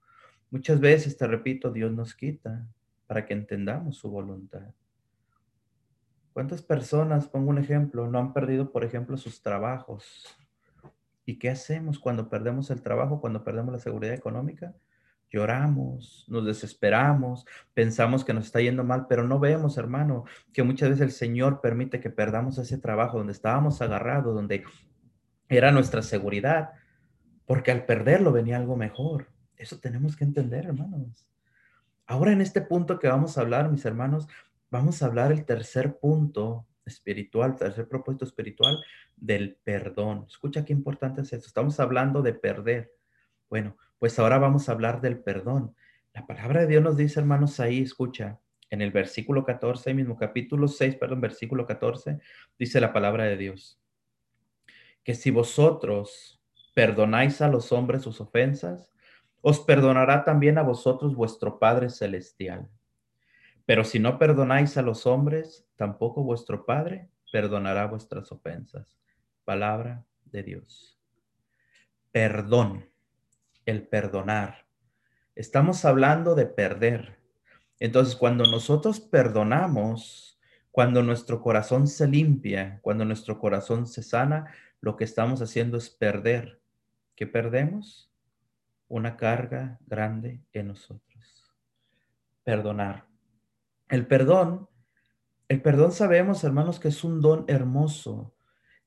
[0.50, 2.66] Muchas veces, te repito, Dios nos quita
[3.06, 4.74] para que entendamos su voluntad.
[6.32, 10.26] ¿Cuántas personas, pongo un ejemplo, no han perdido, por ejemplo, sus trabajos?
[11.26, 14.74] ¿Y qué hacemos cuando perdemos el trabajo, cuando perdemos la seguridad económica?
[15.30, 20.90] Lloramos, nos desesperamos, pensamos que nos está yendo mal, pero no vemos, hermano, que muchas
[20.90, 24.64] veces el Señor permite que perdamos ese trabajo donde estábamos agarrados, donde
[25.48, 26.72] era nuestra seguridad,
[27.46, 29.28] porque al perderlo venía algo mejor.
[29.56, 31.28] Eso tenemos que entender, hermanos.
[32.06, 34.28] Ahora en este punto que vamos a hablar, mis hermanos,
[34.70, 38.82] vamos a hablar el tercer punto espiritual, tercer propósito espiritual
[39.16, 40.26] del perdón.
[40.28, 41.46] Escucha qué importante es esto.
[41.46, 42.92] Estamos hablando de perder.
[43.48, 45.74] Bueno, pues ahora vamos a hablar del perdón.
[46.12, 50.66] La palabra de Dios nos dice, hermanos, ahí, escucha, en el versículo 14, mismo capítulo
[50.66, 52.18] 6, perdón, versículo 14,
[52.58, 53.78] dice la palabra de Dios,
[55.04, 56.41] que si vosotros
[56.74, 58.92] perdonáis a los hombres sus ofensas,
[59.40, 62.68] os perdonará también a vosotros vuestro Padre Celestial.
[63.66, 68.98] Pero si no perdonáis a los hombres, tampoco vuestro Padre perdonará vuestras ofensas.
[69.44, 70.98] Palabra de Dios.
[72.12, 72.88] Perdón
[73.66, 74.66] el perdonar.
[75.34, 77.18] Estamos hablando de perder.
[77.80, 80.38] Entonces, cuando nosotros perdonamos,
[80.70, 85.90] cuando nuestro corazón se limpia, cuando nuestro corazón se sana, lo que estamos haciendo es
[85.90, 86.61] perder.
[87.14, 88.10] ¿Qué perdemos?
[88.88, 91.52] Una carga grande en nosotros.
[92.44, 93.06] Perdonar.
[93.88, 94.68] El perdón,
[95.48, 98.34] el perdón sabemos, hermanos, que es un don hermoso.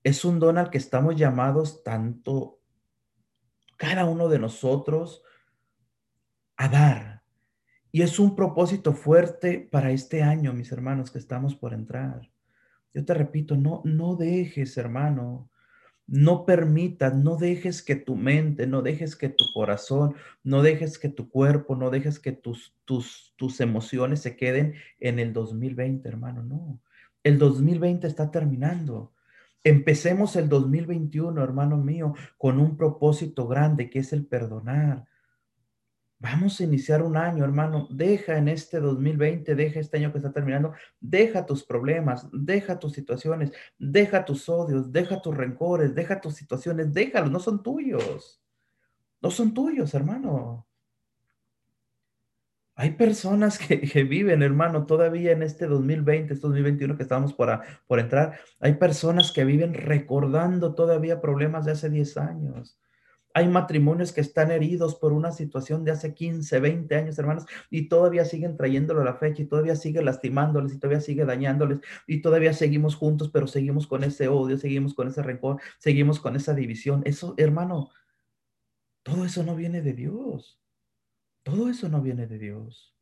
[0.03, 2.59] Es un don al que estamos llamados tanto
[3.77, 5.23] cada uno de nosotros
[6.57, 7.23] a dar.
[7.91, 12.29] Y es un propósito fuerte para este año, mis hermanos, que estamos por entrar.
[12.93, 15.49] Yo te repito, no, no dejes, hermano,
[16.07, 21.09] no permitas, no dejes que tu mente, no dejes que tu corazón, no dejes que
[21.09, 26.43] tu cuerpo, no dejes que tus, tus, tus emociones se queden en el 2020, hermano.
[26.43, 26.79] No,
[27.23, 29.13] el 2020 está terminando.
[29.63, 35.05] Empecemos el 2021, hermano mío, con un propósito grande que es el perdonar.
[36.25, 37.87] Vamos a iniciar un año, hermano.
[37.91, 42.93] Deja en este 2020, deja este año que está terminando, deja tus problemas, deja tus
[42.93, 48.41] situaciones, deja tus odios, deja tus rencores, deja tus situaciones, déjalos, no son tuyos.
[49.21, 50.67] No son tuyos, hermano.
[52.73, 57.99] Hay personas que, viven, hermano, todavía en este 2020, este 2021 que estamos por, por
[57.99, 62.79] entrar, hay personas que viven recordando todavía problemas de hace 10 años.
[63.37, 67.89] Hay matrimonios que están heridos por una situación de hace 15, 20 años, hermanos, y
[67.89, 72.21] todavía siguen trayéndolo a la fecha y todavía sigue lastimándoles y todavía sigue dañándoles y
[72.21, 76.53] todavía seguimos juntos, pero seguimos con ese odio, seguimos con ese rencor, seguimos con esa
[76.53, 77.01] división.
[77.05, 77.89] Eso, hermano,
[79.03, 80.61] todo eso no viene de Dios.
[81.43, 82.94] Todo eso no viene de Dios.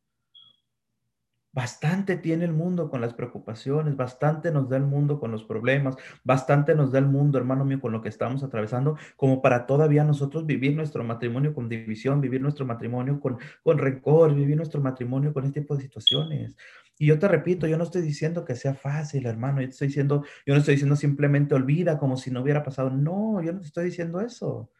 [1.54, 5.96] Bastante tiene el mundo con las preocupaciones, bastante nos da el mundo con los problemas,
[6.24, 10.04] bastante nos da el mundo, hermano mío, con lo que estamos atravesando, como para todavía
[10.04, 15.32] nosotros vivir nuestro matrimonio con división, vivir nuestro matrimonio con, con rencor, vivir nuestro matrimonio
[15.32, 16.56] con este tipo de situaciones.
[16.98, 20.24] Y yo te repito, yo no estoy diciendo que sea fácil, hermano, yo, estoy diciendo,
[20.44, 22.90] yo no estoy diciendo simplemente olvida como si no hubiera pasado.
[22.90, 24.70] No, yo no te estoy diciendo eso.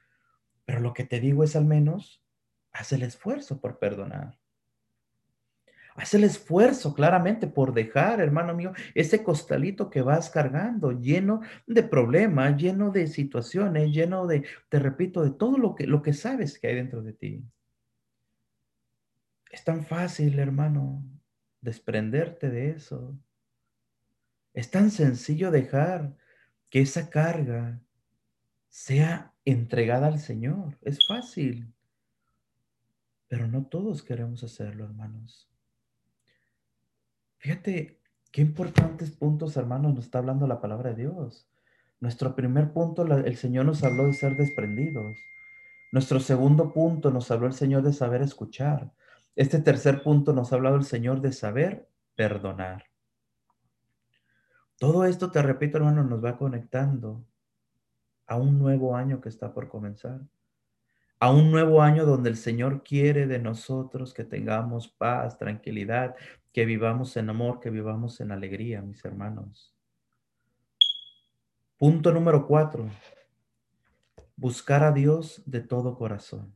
[0.65, 2.25] Pero lo que te digo es al menos
[2.75, 4.37] Haz el esfuerzo por perdonar.
[5.97, 11.85] Haz el esfuerzo claramente por dejar, hermano mío, ese costalito que vas cargando, lleno de
[11.85, 16.59] problemas, lleno de situaciones, lleno de, te repito, de todo lo que, lo que sabes
[16.59, 17.45] que hay dentro de ti.
[19.53, 21.05] Es tan fácil, hermano,
[21.61, 23.17] desprenderte de eso.
[24.53, 26.17] Es tan sencillo dejar
[26.71, 27.81] que esa carga
[28.69, 30.77] sea entregada al Señor.
[30.83, 31.73] Es fácil.
[33.29, 35.49] Pero no todos queremos hacerlo, hermanos.
[37.45, 38.01] Fíjate
[38.33, 41.47] qué importantes puntos, hermanos, nos está hablando la palabra de Dios.
[42.01, 45.15] Nuestro primer punto, el Señor nos habló de ser desprendidos.
[45.93, 48.95] Nuestro segundo punto nos habló el Señor de saber escuchar.
[49.37, 52.87] Este tercer punto nos ha hablado el Señor de saber perdonar.
[54.79, 57.27] Todo esto, te repito, hermano, nos va conectando
[58.27, 60.19] a un nuevo año que está por comenzar.
[61.21, 66.17] A un nuevo año donde el Señor quiere de nosotros que tengamos paz, tranquilidad,
[66.55, 69.75] que vivamos en amor, que vivamos en alegría, mis hermanos.
[71.77, 72.89] Punto número cuatro.
[74.37, 76.55] Buscar a Dios de todo corazón.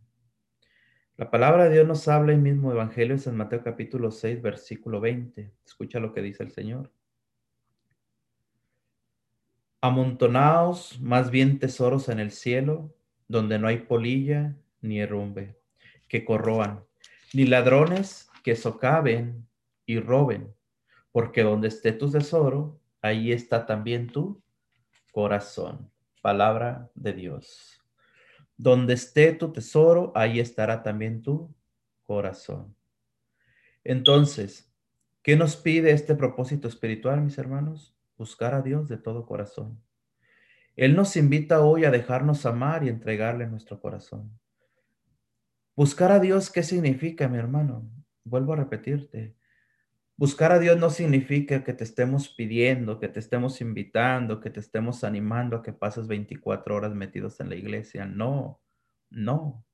[1.17, 5.01] La palabra de Dios nos habla el mismo Evangelio en San Mateo capítulo 6, versículo
[5.01, 5.53] 20.
[5.67, 6.93] Escucha lo que dice el Señor.
[9.81, 12.95] Amontonaos más bien tesoros en el cielo,
[13.27, 15.59] donde no hay polilla ni herrumbe
[16.07, 16.85] que corroan,
[17.35, 19.48] ni ladrones que socaven
[19.89, 20.55] y roben,
[21.11, 24.41] porque donde esté tu tesoro, ahí está también tu
[25.11, 25.91] corazón.
[26.21, 27.83] Palabra de Dios.
[28.57, 31.55] Donde esté tu tesoro, ahí estará también tu
[32.05, 32.77] corazón.
[33.83, 34.71] Entonces,
[35.23, 37.99] ¿qué nos pide este propósito espiritual, mis hermanos?
[38.19, 39.81] buscar a Dios de todo corazón.
[40.77, 44.39] Él nos invita hoy a dejarnos amar y entregarle nuestro corazón.
[45.77, 47.89] Buscar a Dios, ¿qué significa, mi hermano?
[48.25, 49.38] Vuelvo a repetirte.
[50.19, 54.59] Buscar a Dios no significa que te estemos pidiendo, que te estemos invitando, que te
[54.59, 58.05] estemos animando a que pases 24 horas metidos en la iglesia.
[58.05, 58.61] No,
[59.11, 59.65] no.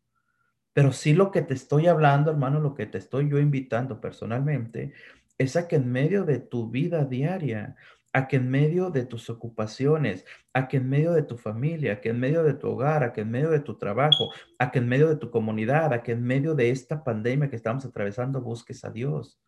[0.75, 4.93] Pero sí lo que te estoy hablando, hermano, lo que te estoy yo invitando personalmente,
[5.39, 7.75] es a que en medio de tu vida diaria
[8.15, 12.01] a que en medio de tus ocupaciones, a que en medio de tu familia, a
[12.01, 14.79] que en medio de tu hogar, a que en medio de tu trabajo, a que
[14.79, 18.41] en medio de tu comunidad, a que en medio de esta pandemia que estamos atravesando
[18.41, 19.41] busques a Dios.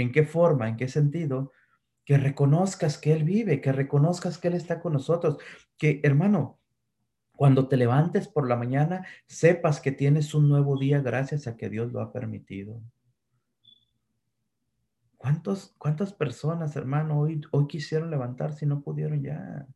[0.00, 0.68] ¿En qué forma?
[0.68, 1.52] ¿En qué sentido?
[2.04, 5.38] Que reconozcas que Él vive, que reconozcas que Él está con nosotros,
[5.76, 6.58] que hermano,
[7.36, 11.70] cuando te levantes por la mañana, sepas que tienes un nuevo día gracias a que
[11.70, 12.82] Dios lo ha permitido.
[15.16, 19.66] ¿Cuántos, ¿Cuántas personas, hermano, hoy, hoy quisieron levantarse y no pudieron ya?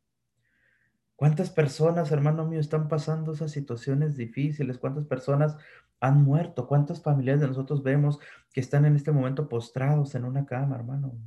[1.15, 4.77] ¿Cuántas personas, hermano mío, están pasando esas situaciones difíciles?
[4.77, 5.55] ¿Cuántas personas
[5.99, 6.67] han muerto?
[6.67, 8.19] ¿Cuántas familias de nosotros vemos
[8.51, 11.17] que están en este momento postrados en una cama, hermano?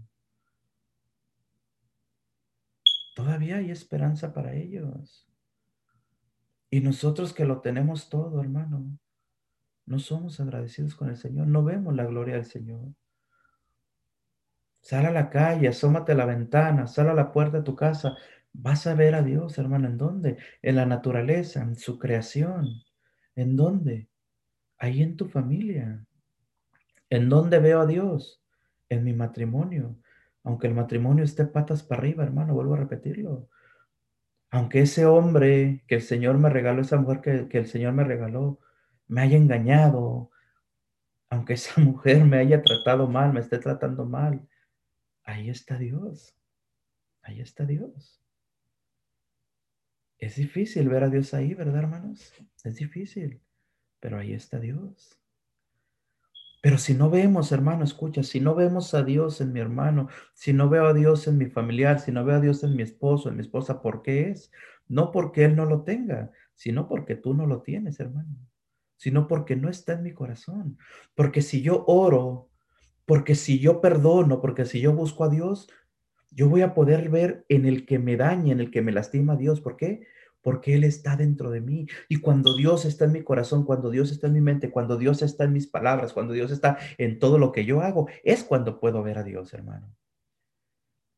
[3.15, 5.27] Todavía hay esperanza para ellos.
[6.71, 8.99] Y nosotros que lo tenemos todo, hermano,
[9.87, 12.93] no somos agradecidos con el Señor, no vemos la gloria del Señor.
[14.83, 18.17] Sal a la calle, asómate a la ventana, sal a la puerta de tu casa.
[18.61, 19.87] Vas a ver a Dios, hermano.
[19.87, 20.37] ¿En dónde?
[20.63, 22.83] En la naturaleza, en su creación.
[23.37, 24.09] ¿En dónde?
[24.79, 26.05] Ahí en tu familia.
[27.09, 28.43] ¿En dónde veo a Dios?
[28.89, 29.97] En mi matrimonio.
[30.43, 33.49] Aunque el matrimonio esté patas para arriba, hermano, vuelvo a repetirlo.
[34.51, 38.03] Aunque ese hombre que el Señor me regaló, esa mujer que, que el Señor me
[38.03, 38.59] regaló,
[39.07, 40.33] me haya engañado,
[41.31, 44.49] aunque esa mujer me haya tratado mal, me esté tratando mal,
[45.23, 46.35] ahí está Dios.
[47.23, 48.21] Ahí está Dios.
[50.19, 52.33] Es difícil ver a Dios ahí, ¿verdad, hermanos?
[52.65, 53.41] Es difícil,
[54.01, 55.19] pero ahí está Dios.
[56.61, 60.53] Pero si no vemos, hermano, escucha, si no vemos a Dios en mi hermano, si
[60.53, 63.29] no veo a Dios en mi familiar, si no veo a Dios en mi esposo,
[63.29, 64.51] en mi esposa, ¿por qué es?
[64.89, 68.35] No porque Él no lo tenga, sino porque tú no lo tienes, hermano,
[68.97, 70.79] sino porque no está en mi corazón.
[71.15, 72.49] Porque si yo oro
[73.09, 75.71] porque si yo perdono, porque si yo busco a Dios,
[76.31, 79.37] yo voy a poder ver en el que me daña, en el que me lastima
[79.37, 79.61] Dios.
[79.61, 80.07] ¿Por qué?
[80.43, 81.87] Porque Él está dentro de mí.
[82.09, 85.23] Y cuando Dios está en mi corazón, cuando Dios está en mi mente, cuando Dios
[85.23, 88.81] está en mis palabras, cuando Dios está en todo lo que yo hago, es cuando
[88.81, 89.95] puedo ver a Dios, hermano.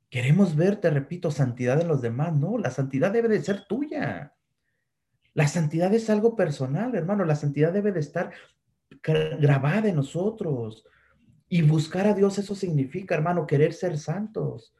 [0.08, 2.34] Queremos ver, te repito, santidad en los demás.
[2.34, 4.34] No, la santidad debe de ser tuya.
[5.34, 7.24] La santidad es algo personal, hermano.
[7.24, 8.32] La santidad debe de estar
[9.02, 10.84] grabada en nosotros.
[11.48, 14.74] Y buscar a Dios, eso significa, hermano, querer ser santos.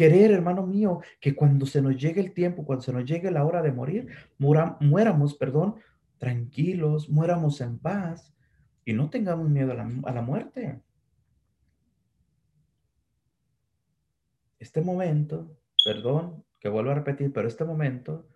[0.00, 3.44] Querer, hermano mío, que cuando se nos llegue el tiempo, cuando se nos llegue la
[3.44, 4.08] hora de morir,
[4.38, 5.74] muéramos, perdón,
[6.16, 8.34] tranquilos, muéramos en paz
[8.86, 10.80] y no tengamos miedo a la, a la muerte.
[14.58, 18.26] Este momento, perdón, que vuelvo a repetir, pero este momento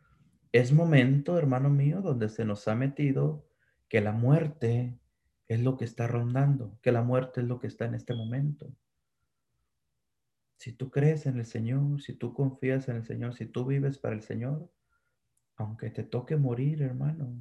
[0.53, 3.49] es momento, hermano mío, donde se nos ha metido
[3.89, 4.99] que la muerte
[5.49, 8.71] es lo que está rondando, que la muerte es lo que está en este momento.
[10.57, 13.99] Si tú crees en el Señor, si tú confías en el Señor, si tú vives
[13.99, 14.71] para el Señor,
[15.57, 17.37] aunque te toque morir, hermano,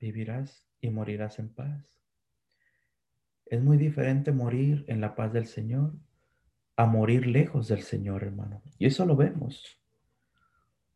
[0.00, 1.98] vivirás y morirás en paz.
[3.46, 5.94] Es muy diferente morir en la paz del Señor
[6.76, 8.62] a morir lejos del Señor, hermano.
[8.78, 9.78] Y eso lo vemos.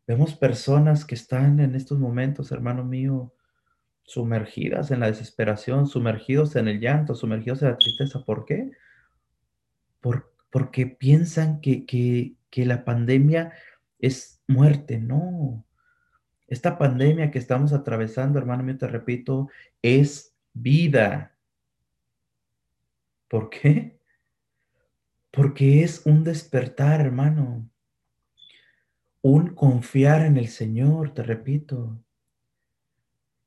[0.06, 3.34] Vemos personas que están en estos momentos, hermano mío,
[4.04, 8.24] sumergidas en la desesperación, sumergidos en el llanto, sumergidos en la tristeza.
[8.24, 8.72] ¿Por qué?
[10.00, 13.54] Por porque piensan que, que, que la pandemia
[13.98, 14.98] es muerte.
[14.98, 15.64] No.
[16.46, 19.48] Esta pandemia que estamos atravesando, hermano mío, te repito,
[19.80, 21.34] es vida.
[23.28, 23.98] ¿Por qué?
[25.30, 27.66] Porque es un despertar, hermano.
[29.22, 31.98] Un confiar en el Señor, te repito.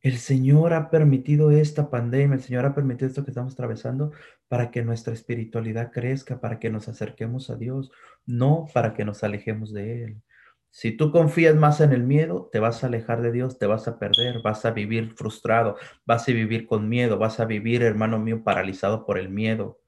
[0.06, 4.12] El Señor ha permitido esta pandemia, el Señor ha permitido esto que estamos atravesando
[4.48, 7.92] para que nuestra espiritualidad crezca, para que nos acerquemos a Dios,
[8.28, 10.22] no para que nos alejemos de Él.
[10.70, 13.88] Si tú confías más en el miedo, te vas a alejar de Dios, te vas
[13.88, 18.20] a perder, vas a vivir frustrado, vas a vivir con miedo, vas a vivir, hermano
[18.20, 19.80] mío, paralizado por el miedo.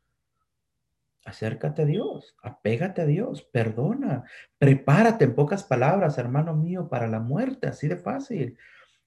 [1.25, 4.23] Acércate a Dios, apégate a Dios, perdona,
[4.57, 8.57] prepárate en pocas palabras, hermano mío, para la muerte, así de fácil.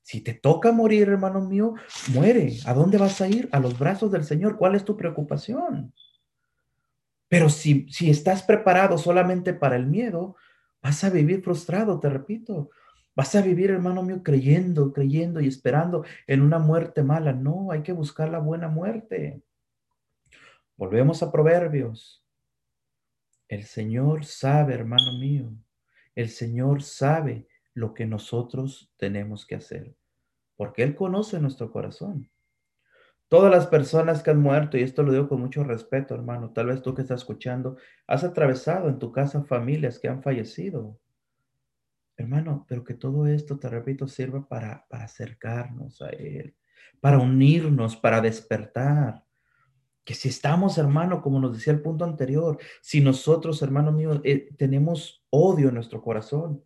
[0.02, 1.74] Si te toca morir, hermano mío,
[2.08, 2.56] muere.
[2.66, 3.48] ¿A dónde vas a ir?
[3.52, 4.56] A los brazos del Señor.
[4.56, 5.92] ¿Cuál es tu preocupación?
[7.28, 10.36] Pero si, si estás preparado solamente para el miedo,
[10.82, 12.70] vas a vivir frustrado, te repito.
[13.14, 17.32] Vas a vivir, hermano mío, creyendo, creyendo y esperando en una muerte mala.
[17.32, 19.42] No, hay que buscar la buena muerte.
[20.76, 22.24] Volvemos a Proverbios.
[23.46, 25.52] El Señor sabe, hermano mío,
[26.14, 29.96] el Señor sabe lo que nosotros tenemos que hacer,
[30.56, 32.30] porque Él conoce nuestro corazón.
[33.30, 36.66] Todas las personas que han muerto, y esto lo digo con mucho respeto, hermano, tal
[36.66, 37.76] vez tú que estás escuchando,
[38.08, 40.98] has atravesado en tu casa familias que han fallecido.
[42.16, 46.56] Hermano, pero que todo esto, te repito, sirva para, acercarnos a Él,
[47.00, 49.24] para unirnos, para despertar.
[50.04, 54.48] Que si estamos, hermano, como nos decía el punto anterior, si nosotros, hermano mío, eh,
[54.58, 56.64] tenemos odio en nuestro corazón,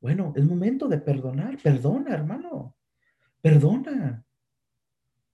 [0.00, 1.58] bueno, es momento de perdonar.
[1.62, 2.76] Perdona, hermano.
[3.40, 4.24] Perdona.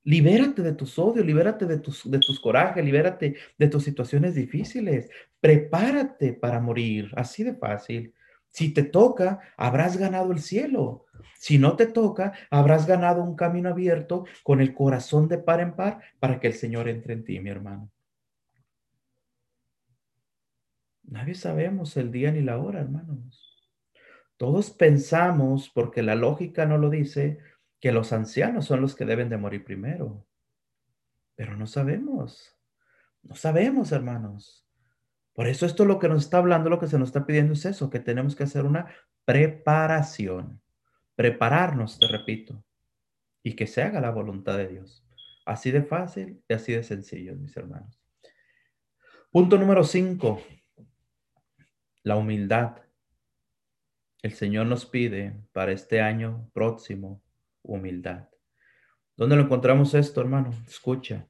[0.04, 5.08] Libérate de tus odios, libérate de tus, de tus corajes, libérate de tus situaciones difíciles.
[5.40, 8.14] Prepárate para morir, así de fácil.
[8.48, 11.06] Si te toca, habrás ganado el cielo.
[11.38, 15.74] Si no te toca, habrás ganado un camino abierto con el corazón de par en
[15.74, 17.90] par para que el Señor entre en ti, mi hermano.
[21.02, 23.53] Nadie sabemos el día ni la hora, hermanos.
[24.36, 27.38] Todos pensamos, porque la lógica no lo dice,
[27.80, 30.26] que los ancianos son los que deben de morir primero.
[31.34, 32.56] Pero no sabemos.
[33.22, 34.66] No sabemos, hermanos.
[35.34, 37.64] Por eso esto lo que nos está hablando, lo que se nos está pidiendo es
[37.64, 38.86] eso, que tenemos que hacer una
[39.24, 40.62] preparación.
[41.16, 42.64] Prepararnos, te repito,
[43.42, 45.04] y que se haga la voluntad de Dios.
[45.44, 48.00] Así de fácil y así de sencillo, mis hermanos.
[49.30, 50.40] Punto número cinco,
[52.02, 52.83] la humildad.
[54.24, 57.20] El Señor nos pide para este año próximo
[57.62, 58.30] humildad.
[59.18, 60.48] ¿Dónde lo encontramos esto, hermano?
[60.66, 61.28] Escucha.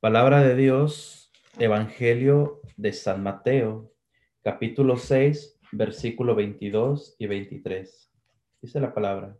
[0.00, 3.92] Palabra de Dios, Evangelio de San Mateo,
[4.42, 8.12] capítulo 6, versículo 22 y 23.
[8.60, 9.38] Dice la palabra.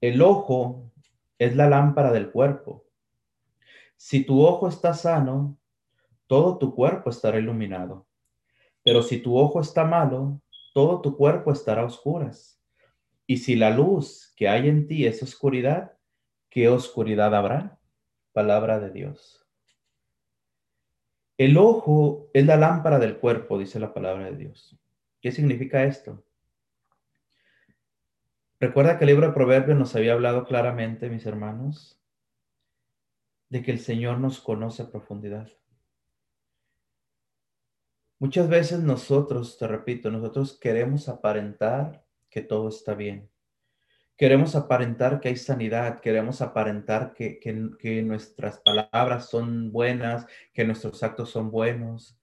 [0.00, 0.90] El ojo
[1.38, 2.88] es la lámpara del cuerpo.
[3.94, 5.60] Si tu ojo está sano,
[6.26, 8.08] todo tu cuerpo estará iluminado.
[8.82, 10.40] Pero si tu ojo está malo,
[10.72, 12.60] todo tu cuerpo estará a oscuras.
[13.26, 15.96] Y si la luz que hay en ti es oscuridad,
[16.48, 17.78] ¿qué oscuridad habrá?
[18.32, 19.46] Palabra de Dios.
[21.38, 24.78] El ojo es la lámpara del cuerpo, dice la palabra de Dios.
[25.20, 26.22] ¿Qué significa esto?
[28.58, 31.98] Recuerda que el libro de Proverbios nos había hablado claramente, mis hermanos,
[33.48, 35.50] de que el Señor nos conoce a profundidad.
[38.20, 43.30] Muchas veces nosotros, te repito, nosotros queremos aparentar que todo está bien.
[44.14, 51.02] Queremos aparentar que hay sanidad, queremos aparentar que, que, nuestras palabras son buenas, que nuestros
[51.02, 52.20] actos son buenos.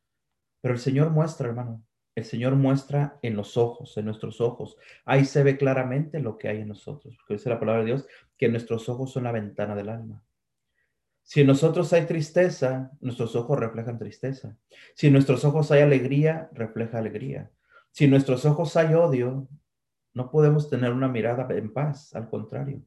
[0.61, 1.83] Pero el Señor muestra, hermano,
[2.13, 4.77] el Señor muestra en los ojos, en nuestros ojos.
[5.03, 8.07] Ahí se ve claramente lo que hay en nosotros, porque dice la palabra de Dios
[8.37, 10.23] que nuestros ojos son la ventana del alma.
[11.27, 14.55] Si en nosotros hay tristeza, nuestros ojos reflejan tristeza.
[14.95, 17.51] Si en nuestros ojos hay alegría, refleja alegría.
[17.91, 19.45] Si en nuestros ojos hay odio,
[20.13, 22.81] no podemos tener una mirada en paz, al contrario.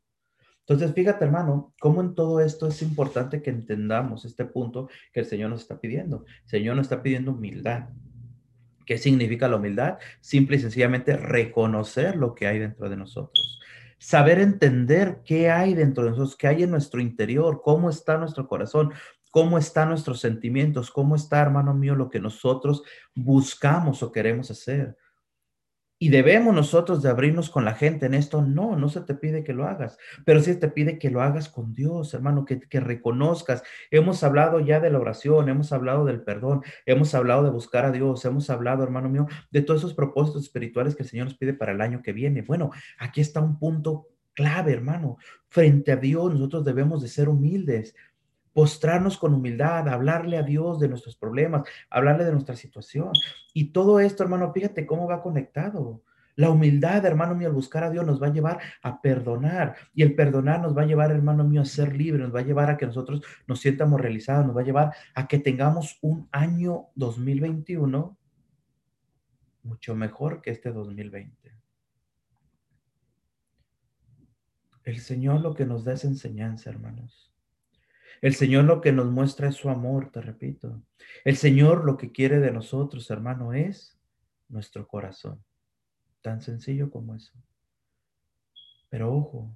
[0.60, 5.26] Entonces, fíjate, hermano, cómo en todo esto es importante que entendamos este punto que el
[5.26, 6.24] Señor nos está pidiendo.
[6.44, 7.90] El Señor nos está pidiendo humildad.
[8.86, 9.98] ¿Qué significa la humildad?
[10.22, 13.59] Simple y sencillamente reconocer lo que hay dentro de nosotros
[14.00, 18.48] saber entender qué hay dentro de nosotros, qué hay en nuestro interior, cómo está nuestro
[18.48, 18.92] corazón,
[19.30, 22.82] cómo están nuestros sentimientos, cómo está, hermano mío, lo que nosotros
[23.14, 24.96] buscamos o queremos hacer.
[26.02, 28.40] Y debemos nosotros de abrirnos con la gente en esto.
[28.40, 31.50] No, no se te pide que lo hagas, pero sí te pide que lo hagas
[31.50, 33.62] con Dios, hermano, que, que reconozcas.
[33.90, 37.92] Hemos hablado ya de la oración, hemos hablado del perdón, hemos hablado de buscar a
[37.92, 41.52] Dios, hemos hablado, hermano mío, de todos esos propósitos espirituales que el Señor nos pide
[41.52, 42.40] para el año que viene.
[42.40, 45.18] Bueno, aquí está un punto clave, hermano.
[45.48, 47.94] Frente a Dios nosotros debemos de ser humildes,
[48.52, 53.12] postrarnos con humildad, hablarle a Dios de nuestros problemas, hablarle de nuestra situación.
[53.54, 56.02] Y todo esto, hermano, fíjate cómo va conectado.
[56.36, 59.76] La humildad, hermano mío, al buscar a Dios nos va a llevar a perdonar.
[59.94, 62.44] Y el perdonar nos va a llevar, hermano mío, a ser libres, nos va a
[62.44, 66.28] llevar a que nosotros nos sientamos realizados, nos va a llevar a que tengamos un
[66.32, 68.16] año 2021
[69.62, 71.58] mucho mejor que este 2020.
[74.84, 77.29] El Señor lo que nos da es enseñanza, hermanos.
[78.20, 80.82] El Señor lo que nos muestra es su amor, te repito.
[81.24, 83.98] El Señor lo que quiere de nosotros, hermano, es
[84.48, 85.42] nuestro corazón.
[86.20, 87.32] Tan sencillo como eso.
[88.90, 89.54] Pero ojo,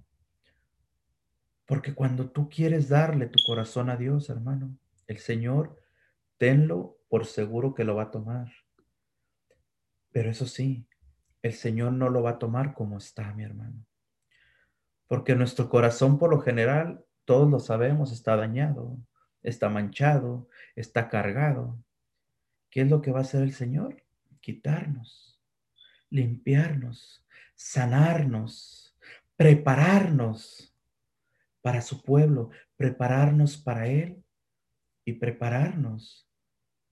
[1.67, 5.83] porque cuando tú quieres darle tu corazón a Dios, hermano, el Señor,
[6.39, 8.51] tenlo por seguro que lo va a tomar.
[10.13, 10.87] Pero eso sí,
[11.43, 13.85] el Señor no lo va a tomar como está, mi hermano.
[15.07, 18.99] Porque nuestro corazón por lo general todos lo sabemos, está dañado,
[19.43, 21.79] está manchado, está cargado.
[22.71, 24.03] ¿Qué es lo que va a hacer el Señor?
[24.41, 25.41] Quitarnos,
[26.11, 28.97] limpiarnos, sanarnos,
[29.37, 30.75] prepararnos
[31.63, 34.23] para su pueblo, prepararnos para Él
[35.05, 36.29] y prepararnos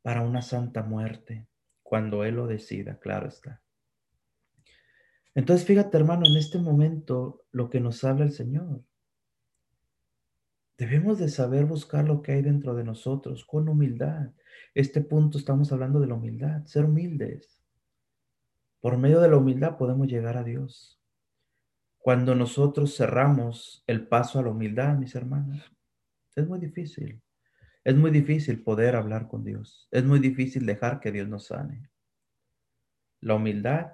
[0.03, 1.47] para una santa muerte,
[1.83, 3.63] cuando Él lo decida, claro está.
[5.35, 8.83] Entonces, fíjate hermano, en este momento lo que nos habla el Señor
[10.79, 14.31] Debemos de saber buscar lo que hay dentro de nosotros con humildad.
[14.75, 17.63] Este punto estamos hablando de la humildad, ser humildes.
[18.81, 21.01] Por medio de la humildad podemos llegar a Dios.
[21.99, 25.73] Cuando nosotros cerramos el paso a la humildad, mis hermanos,
[26.35, 27.23] es muy difícil.
[27.85, 29.89] Es muy difícil poder hablar con Dios.
[29.91, 31.91] Es muy difícil dejar que Dios nos sane.
[33.21, 33.93] La humildad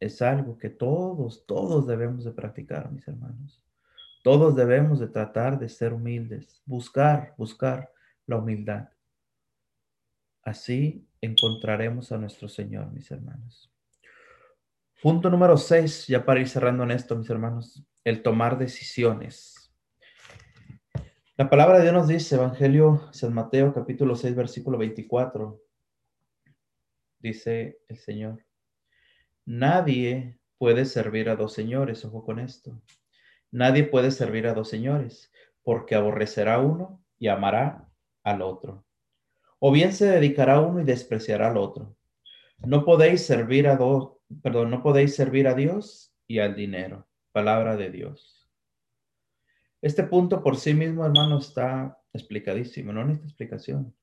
[0.00, 3.62] es algo que todos, todos debemos de practicar, mis hermanos.
[4.26, 7.92] Todos debemos de tratar de ser humildes, buscar, buscar
[8.26, 8.88] la humildad.
[10.42, 13.72] Así encontraremos a nuestro Señor, mis hermanos.
[15.00, 19.72] Punto número seis, ya para ir cerrando en esto, mis hermanos, el tomar decisiones.
[21.36, 25.62] La palabra de Dios nos dice, Evangelio San Mateo capítulo 6, versículo 24,
[27.20, 28.44] dice el Señor,
[29.44, 32.82] nadie puede servir a dos señores, ojo con esto.
[33.50, 35.32] Nadie puede servir a dos señores,
[35.62, 37.88] porque aborrecerá uno y amará
[38.22, 38.84] al otro.
[39.58, 41.96] O bien se dedicará a uno y despreciará al otro.
[42.58, 47.06] No podéis servir a dos, perdón, no podéis servir a Dios y al dinero.
[47.32, 48.48] Palabra de Dios.
[49.82, 53.94] Este punto por sí mismo, hermano, está explicadísimo, no necesita explicación.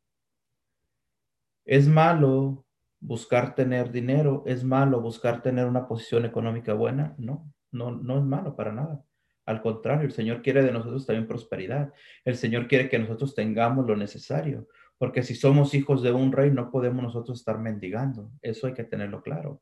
[1.65, 2.65] Es malo
[2.99, 8.23] buscar tener dinero, es malo buscar tener una posición económica buena, no, no, no es
[8.23, 9.03] malo para nada.
[9.45, 11.93] Al contrario, el Señor quiere de nosotros también prosperidad.
[12.23, 14.67] El Señor quiere que nosotros tengamos lo necesario,
[14.97, 18.31] porque si somos hijos de un rey no podemos nosotros estar mendigando.
[18.41, 19.61] Eso hay que tenerlo claro.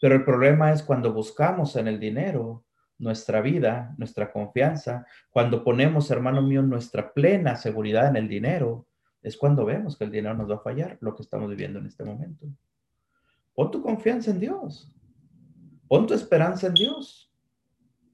[0.00, 2.64] Pero el problema es cuando buscamos en el dinero
[2.98, 8.86] nuestra vida, nuestra confianza, cuando ponemos, hermano mío, nuestra plena seguridad en el dinero,
[9.22, 11.86] es cuando vemos que el dinero nos va a fallar, lo que estamos viviendo en
[11.86, 12.46] este momento.
[13.54, 14.90] Pon tu confianza en Dios.
[15.86, 17.27] Pon tu esperanza en Dios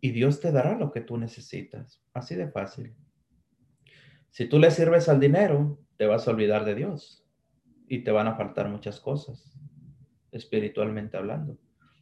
[0.04, 2.04] y Dios te dará lo que tú necesitas.
[2.12, 2.94] Así de fácil.
[4.28, 7.26] Si tú le sirves al dinero, te vas a olvidar de Dios
[7.88, 9.58] y te van a faltar muchas cosas,
[10.30, 11.56] espiritualmente hablando.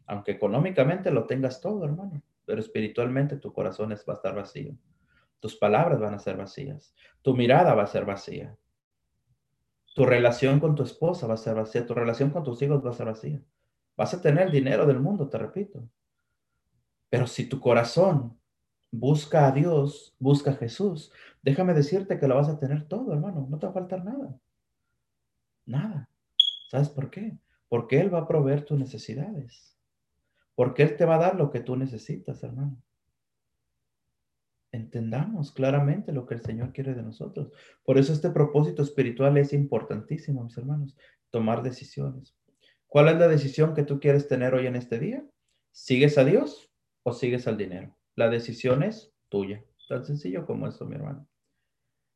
[0.06, 4.76] Aunque económicamente lo tengas todo, hermano, pero espiritualmente tu corazón va a estar vacío.
[5.38, 6.96] Tus palabras van a ser vacías.
[7.22, 8.58] Tu mirada va a ser vacía.
[9.94, 11.86] Tu relación con tu esposa va a ser vacía.
[11.86, 13.40] Tu relación con tus hijos va a ser vacía.
[13.96, 15.88] Vas a tener el dinero del mundo, te repito,
[17.12, 18.40] pero si tu corazón
[18.90, 23.46] busca a Dios, busca a Jesús, déjame decirte que lo vas a tener todo, hermano.
[23.50, 24.40] No te va a faltar nada.
[25.66, 26.08] Nada.
[26.70, 27.36] ¿Sabes por qué?
[27.68, 29.76] Porque Él va a proveer tus necesidades.
[30.54, 32.82] Porque Él te va a dar lo que tú necesitas, hermano.
[34.72, 37.52] Entendamos claramente lo que el Señor quiere de nosotros.
[37.84, 40.96] Por eso este propósito espiritual es importantísimo, mis hermanos.
[41.28, 42.34] Tomar decisiones.
[42.86, 45.22] ¿Cuál es la decisión que tú quieres tener hoy en este día?
[45.72, 46.71] ¿Sigues a Dios
[47.02, 47.96] o sigues al dinero.
[48.14, 49.64] La decisión es tuya.
[49.88, 51.26] Tan sencillo como eso, mi hermano.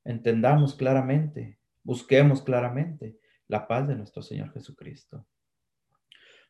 [0.05, 3.19] Entendamos claramente, busquemos claramente
[3.49, 5.27] la paz de nuestro Señor Jesucristo.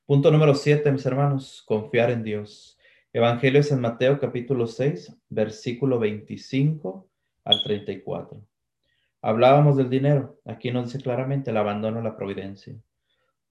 [0.05, 2.78] Punto número 7, mis hermanos, confiar en Dios.
[3.12, 7.09] Evangelio de San Mateo capítulo 6, versículo 25
[7.45, 8.47] al 34.
[9.22, 10.39] Hablábamos del dinero.
[10.45, 12.76] Aquí nos dice claramente el abandono a la providencia.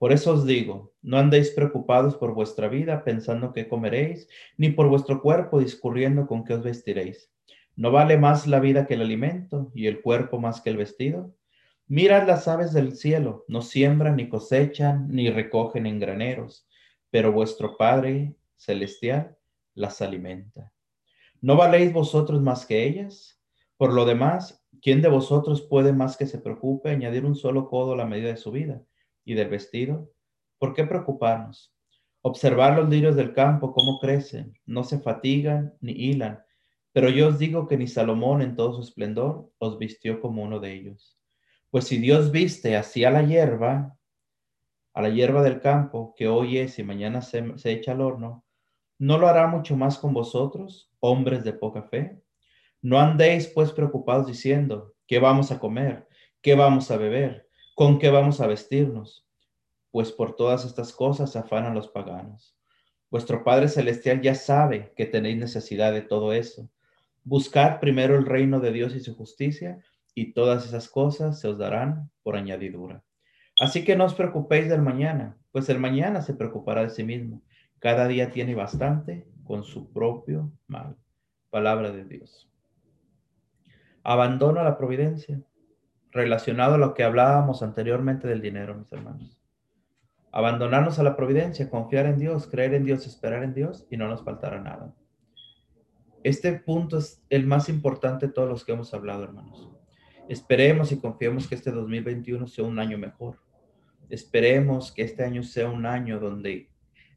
[0.06, 4.88] Por eso os digo, no andéis preocupados por vuestra vida pensando qué comeréis, ni por
[4.88, 7.32] vuestro cuerpo discurriendo con qué os vestiréis.
[7.76, 11.34] ¿No vale más la vida que el alimento y el cuerpo más que el vestido?
[11.88, 16.68] Mirad las aves del cielo, no siembran, ni cosechan, ni recogen en graneros,
[17.10, 19.36] pero vuestro Padre celestial
[19.74, 20.72] las alimenta.
[21.42, 23.42] ¿No valéis vosotros más que ellas?
[23.76, 27.94] Por lo demás, ¿quién de vosotros puede más que se preocupe añadir un solo codo
[27.94, 28.84] a la medida de su vida?
[29.26, 30.12] Y del vestido?
[30.58, 31.74] ¿Por qué preocuparnos?
[32.22, 36.44] Observar los lirios del campo, cómo crecen, no se fatigan ni hilan,
[36.94, 40.60] pero yo os digo que ni Salomón en todo su esplendor os vistió como uno
[40.60, 41.20] de ellos.
[41.70, 43.98] Pues si Dios viste así a la hierba,
[44.94, 48.46] a la hierba del campo, que hoy es y mañana se, se echa al horno,
[48.98, 52.22] ¿no lo hará mucho más con vosotros, hombres de poca fe?
[52.82, 56.08] No andéis pues preocupados diciendo, ¿qué vamos a comer?
[56.42, 57.45] ¿Qué vamos a beber?
[57.76, 59.28] ¿Con qué vamos a vestirnos?
[59.92, 62.56] Pues por todas estas cosas afanan los paganos.
[63.12, 66.70] Vuestro Padre Celestial ya sabe que tenéis necesidad de todo eso.
[67.26, 71.58] Buscad primero el reino de Dios y su justicia, y todas esas cosas se os
[71.58, 73.04] darán por añadidura.
[73.60, 77.42] Así que no os preocupéis del mañana, pues el mañana se preocupará de sí mismo.
[77.80, 80.96] Cada día tiene bastante con su propio mal.
[81.50, 82.50] Palabra de Dios.
[84.02, 85.42] Abandono la providencia
[86.16, 89.38] relacionado a lo que hablábamos anteriormente del dinero, mis hermanos.
[90.32, 94.08] Abandonarnos a la providencia, confiar en Dios, creer en Dios, esperar en Dios y no
[94.08, 94.96] nos faltará nada.
[96.24, 99.70] Este punto es el más importante de todos los que hemos hablado, hermanos.
[100.30, 103.38] Esperemos y confiemos que este 2021 sea un año mejor.
[104.10, 106.70] Esperemos que este año sea un año donde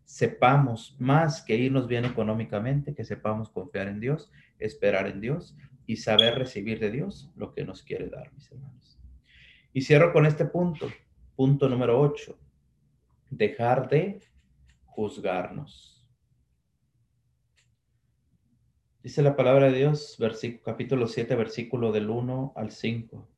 [0.04, 5.96] sepamos más que irnos bien económicamente, que sepamos confiar en Dios, esperar en Dios y
[5.96, 8.77] saber recibir de Dios lo que nos quiere dar, mis hermanos.
[9.72, 10.88] Y cierro con este punto,
[11.36, 12.38] punto número 8,
[13.30, 14.20] dejar de
[14.86, 16.06] juzgarnos.
[19.02, 23.28] Dice la palabra de Dios, versículo, capítulo 7, versículo del 1 al 5.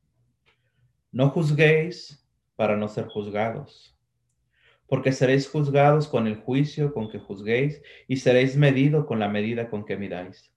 [1.11, 3.97] No juzguéis para no ser juzgados,
[4.87, 9.69] porque seréis juzgados con el juicio con que juzguéis y seréis medido con la medida
[9.69, 10.51] con que midáis.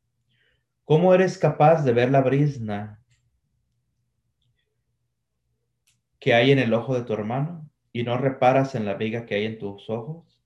[0.85, 3.04] ¿Cómo eres capaz de ver la brisna
[6.25, 9.35] que hay en el ojo de tu hermano y no reparas en la viga que
[9.35, 10.41] hay en tus ojos?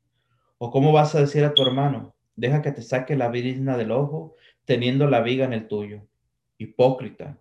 [0.58, 3.92] ¿O cómo vas a decir a tu hermano, deja que te saque la brisna del
[3.92, 6.04] ojo teniendo la viga en el tuyo?
[6.58, 7.38] Hipócrita,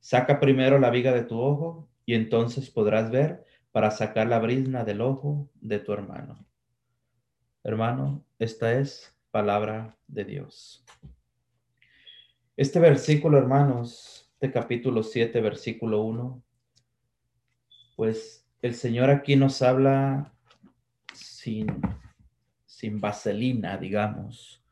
[0.00, 4.86] saca primero la viga de tu ojo y entonces podrás ver para sacar la brisna
[4.86, 6.46] del ojo de tu hermano.
[7.64, 10.86] Hermano, esta es palabra de Dios.
[12.56, 16.42] Este versículo, hermanos, de capítulo 7, versículo 1,
[17.96, 20.32] pues el Señor aquí nos habla
[21.12, 21.66] sin,
[22.66, 24.64] sin vaselina, digamos.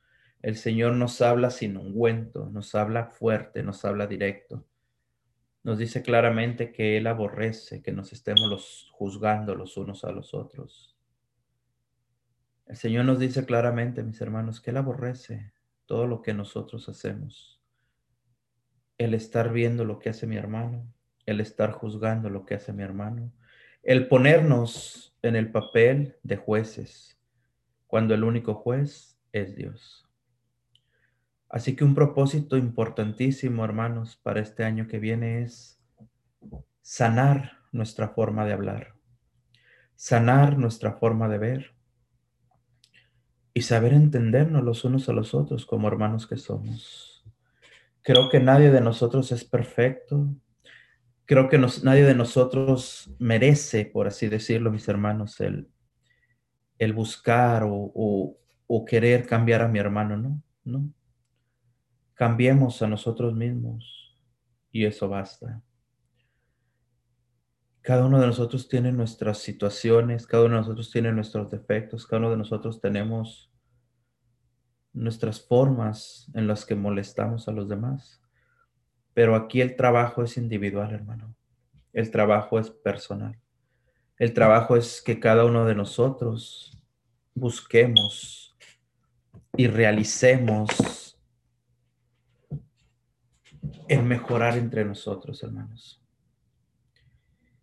[0.42, 4.66] El Señor nos habla sin ungüento, nos habla fuerte, nos habla directo.
[5.62, 10.32] Nos dice claramente que Él aborrece que nos estemos los, juzgando los unos a los
[10.32, 10.96] otros.
[12.66, 15.52] El Señor nos dice claramente, mis hermanos, que Él aborrece
[15.86, 17.60] todo lo que nosotros hacemos
[19.00, 20.86] el estar viendo lo que hace mi hermano,
[21.26, 23.32] el estar juzgando lo que hace mi hermano,
[23.82, 27.18] el ponernos en el papel de jueces,
[27.86, 30.08] cuando el único juez es Dios.
[31.48, 35.80] Así que un propósito importantísimo, hermanos, para este año que viene es
[36.80, 38.94] sanar nuestra forma de hablar,
[39.96, 41.74] sanar nuestra forma de ver
[43.52, 47.24] y saber entendernos los unos a los otros como hermanos que somos.
[48.02, 50.28] Creo que nadie de nosotros es perfecto.
[51.30, 58.84] Creo que nadie de nosotros merece, por así decirlo, mis hermanos, el, buscar o, o,
[58.84, 60.42] querer cambiar a mi hermano, ¿no?
[60.64, 60.92] ¿no?
[62.14, 64.18] Cambiemos a nosotros mismos
[64.72, 65.62] y eso basta.
[67.80, 72.22] Cada uno de nosotros tiene nuestras situaciones, cada uno de nosotros tiene nuestros defectos, cada
[72.22, 73.52] uno de nosotros tenemos
[74.92, 78.19] nuestras formas en las que molestamos a los demás.
[79.14, 81.34] Pero aquí el trabajo es individual, hermano.
[81.92, 83.38] El trabajo es personal.
[84.18, 86.78] El trabajo es que cada uno de nosotros
[87.34, 88.56] busquemos
[89.56, 91.18] y realicemos
[93.88, 96.00] el mejorar entre nosotros, hermanos.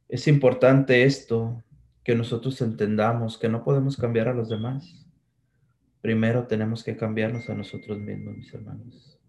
[0.10, 1.64] Es importante esto
[2.04, 5.06] que nosotros entendamos que no podemos cambiar a los demás.
[6.02, 9.20] Primero tenemos que cambiarnos a nosotros mismos, mis hermanos.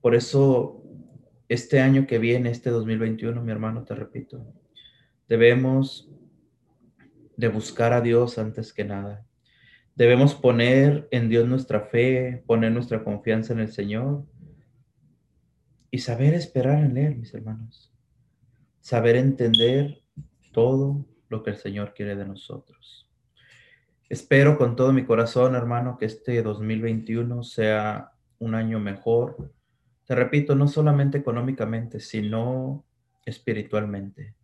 [0.00, 0.83] Por eso,
[1.48, 4.44] este año que viene, este 2021, mi hermano, te repito,
[5.28, 6.10] debemos
[7.36, 9.26] de buscar a Dios antes que nada.
[9.94, 14.24] Debemos poner en Dios nuestra fe, poner nuestra confianza en el Señor
[15.90, 17.92] y saber esperar en Él, mis hermanos.
[18.80, 20.02] Saber entender
[20.52, 23.08] todo lo que el Señor quiere de nosotros.
[24.08, 29.52] Espero con todo mi corazón, hermano, que este 2021 sea un año mejor.
[30.06, 32.84] Te repito, no solamente económicamente, sino
[33.24, 34.34] espiritualmente.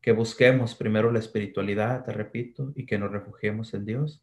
[0.00, 4.22] Que busquemos primero la espiritualidad, te repito, y que nos refugiemos en Dios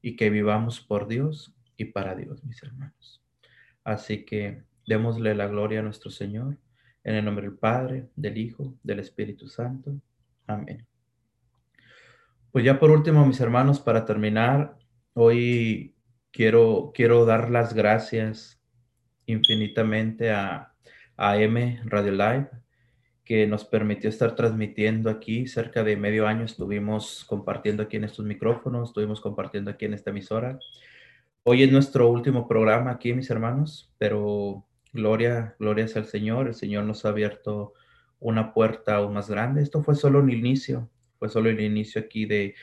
[0.00, 3.22] y que vivamos por Dios y para Dios, mis hermanos.
[3.84, 6.56] Así que démosle la gloria a nuestro Señor
[7.04, 10.00] en el nombre del Padre, del Hijo, del Espíritu Santo.
[10.46, 10.86] Amén.
[12.50, 14.78] Pues ya por último, mis hermanos, para terminar,
[15.12, 15.94] hoy
[16.32, 18.60] quiero, quiero dar las gracias
[19.26, 20.72] infinitamente a,
[21.16, 22.48] a M Radio Live,
[23.24, 25.46] que nos permitió estar transmitiendo aquí.
[25.46, 30.10] Cerca de medio año estuvimos compartiendo aquí en estos micrófonos, estuvimos compartiendo aquí en esta
[30.10, 30.58] emisora.
[31.42, 36.48] Hoy es nuestro último programa aquí, mis hermanos, pero gloria, gloria al Señor.
[36.48, 37.74] El Señor nos ha abierto
[38.18, 39.62] una puerta aún más grande.
[39.62, 42.54] Esto fue solo un inicio fue solo el inicio aquí de,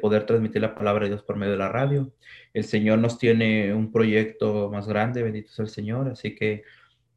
[0.00, 2.12] poder transmitir la palabra de Dios por medio de la radio.
[2.52, 6.08] El Señor nos tiene un proyecto más grande, bendito sea el Señor.
[6.08, 6.64] Así que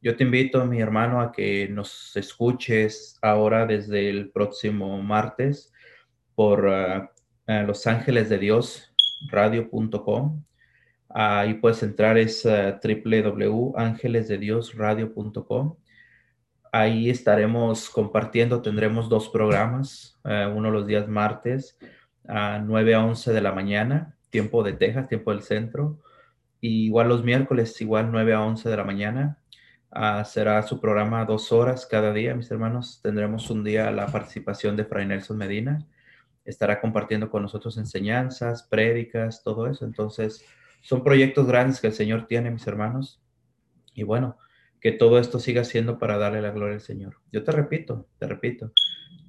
[0.02, 5.72] yo te invito, mi hermano, a que nos escuches ahora desde el próximo martes
[6.34, 7.08] por uh,
[7.66, 8.92] Los Ángeles de Dios
[9.30, 10.42] radio.com.
[11.08, 15.76] Ahí puedes entrar, es uh, www.angelesdediosradio.com.
[16.72, 21.78] Ahí estaremos compartiendo, tendremos dos programas, uno los días martes
[22.28, 26.00] a 9 a 11 de la mañana, tiempo de Texas, tiempo del centro,
[26.60, 29.38] y igual los miércoles, igual 9 a 11 de la mañana.
[29.90, 33.00] Ah, será su programa dos horas cada día, mis hermanos.
[33.02, 35.86] Tendremos un día la participación de Fray Nelson Medina.
[36.44, 39.84] Estará compartiendo con nosotros enseñanzas, prédicas, todo eso.
[39.84, 40.44] Entonces,
[40.82, 43.22] son proyectos grandes que el Señor tiene, mis hermanos.
[43.94, 44.38] Y bueno,
[44.80, 47.16] que todo esto siga siendo para darle la gloria al Señor.
[47.32, 48.72] Yo te repito, te repito,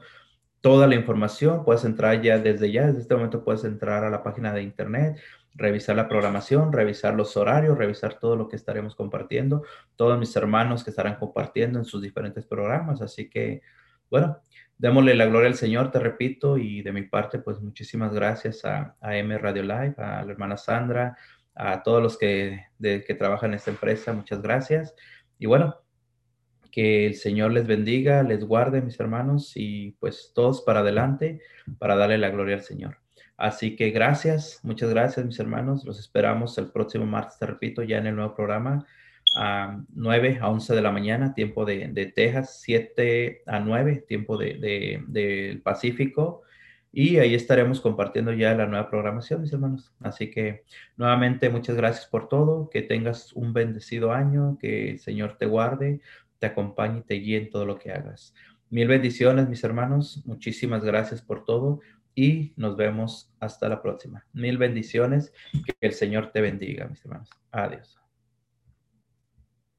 [0.61, 1.63] toda la información.
[1.63, 5.19] Puedes entrar ya desde ya, desde este momento puedes entrar a la página de internet,
[5.55, 9.63] revisar la programación, revisar los horarios, revisar todo lo que estaremos compartiendo,
[9.95, 13.01] todos mis hermanos que estarán compartiendo en sus diferentes programas.
[13.01, 13.61] Así que,
[14.09, 14.39] bueno,
[14.79, 18.95] démosle la gloria al Señor, te repito, y de mi parte, pues muchísimas gracias a,
[19.01, 21.15] M Radio Live, a la hermana Sandra,
[21.53, 24.95] a todos los que, que trabajan en esta empresa, muchas gracias.
[25.37, 25.75] Y bueno,
[26.71, 31.41] que el Señor les bendiga, les guarde, mis hermanos, y pues todos para adelante
[31.77, 32.97] para darle la gloria al Señor.
[33.35, 35.83] Así que gracias, muchas gracias, mis hermanos.
[35.83, 38.85] Los esperamos el próximo martes, te repito, ya en el nuevo programa,
[39.35, 44.61] a 9 a 11 de la mañana, tiempo de, Texas, 7 a 9, tiempo del
[44.61, 46.43] de, Pacífico.
[46.91, 49.93] Y ahí estaremos compartiendo ya la nueva programación, mis hermanos.
[49.99, 50.63] Así que
[50.97, 52.69] nuevamente muchas gracias por todo.
[52.69, 56.01] Que tengas un bendecido año, que el Señor te guarde,
[56.39, 58.33] te acompañe y te guíe en todo lo que hagas.
[58.71, 60.23] Mil bendiciones, mis hermanos.
[60.25, 61.79] Muchísimas gracias por todo
[62.15, 64.25] y nos vemos hasta la próxima.
[64.33, 65.31] Mil bendiciones.
[65.65, 67.29] Que el Señor te bendiga, mis hermanos.
[67.51, 68.08] Adiós.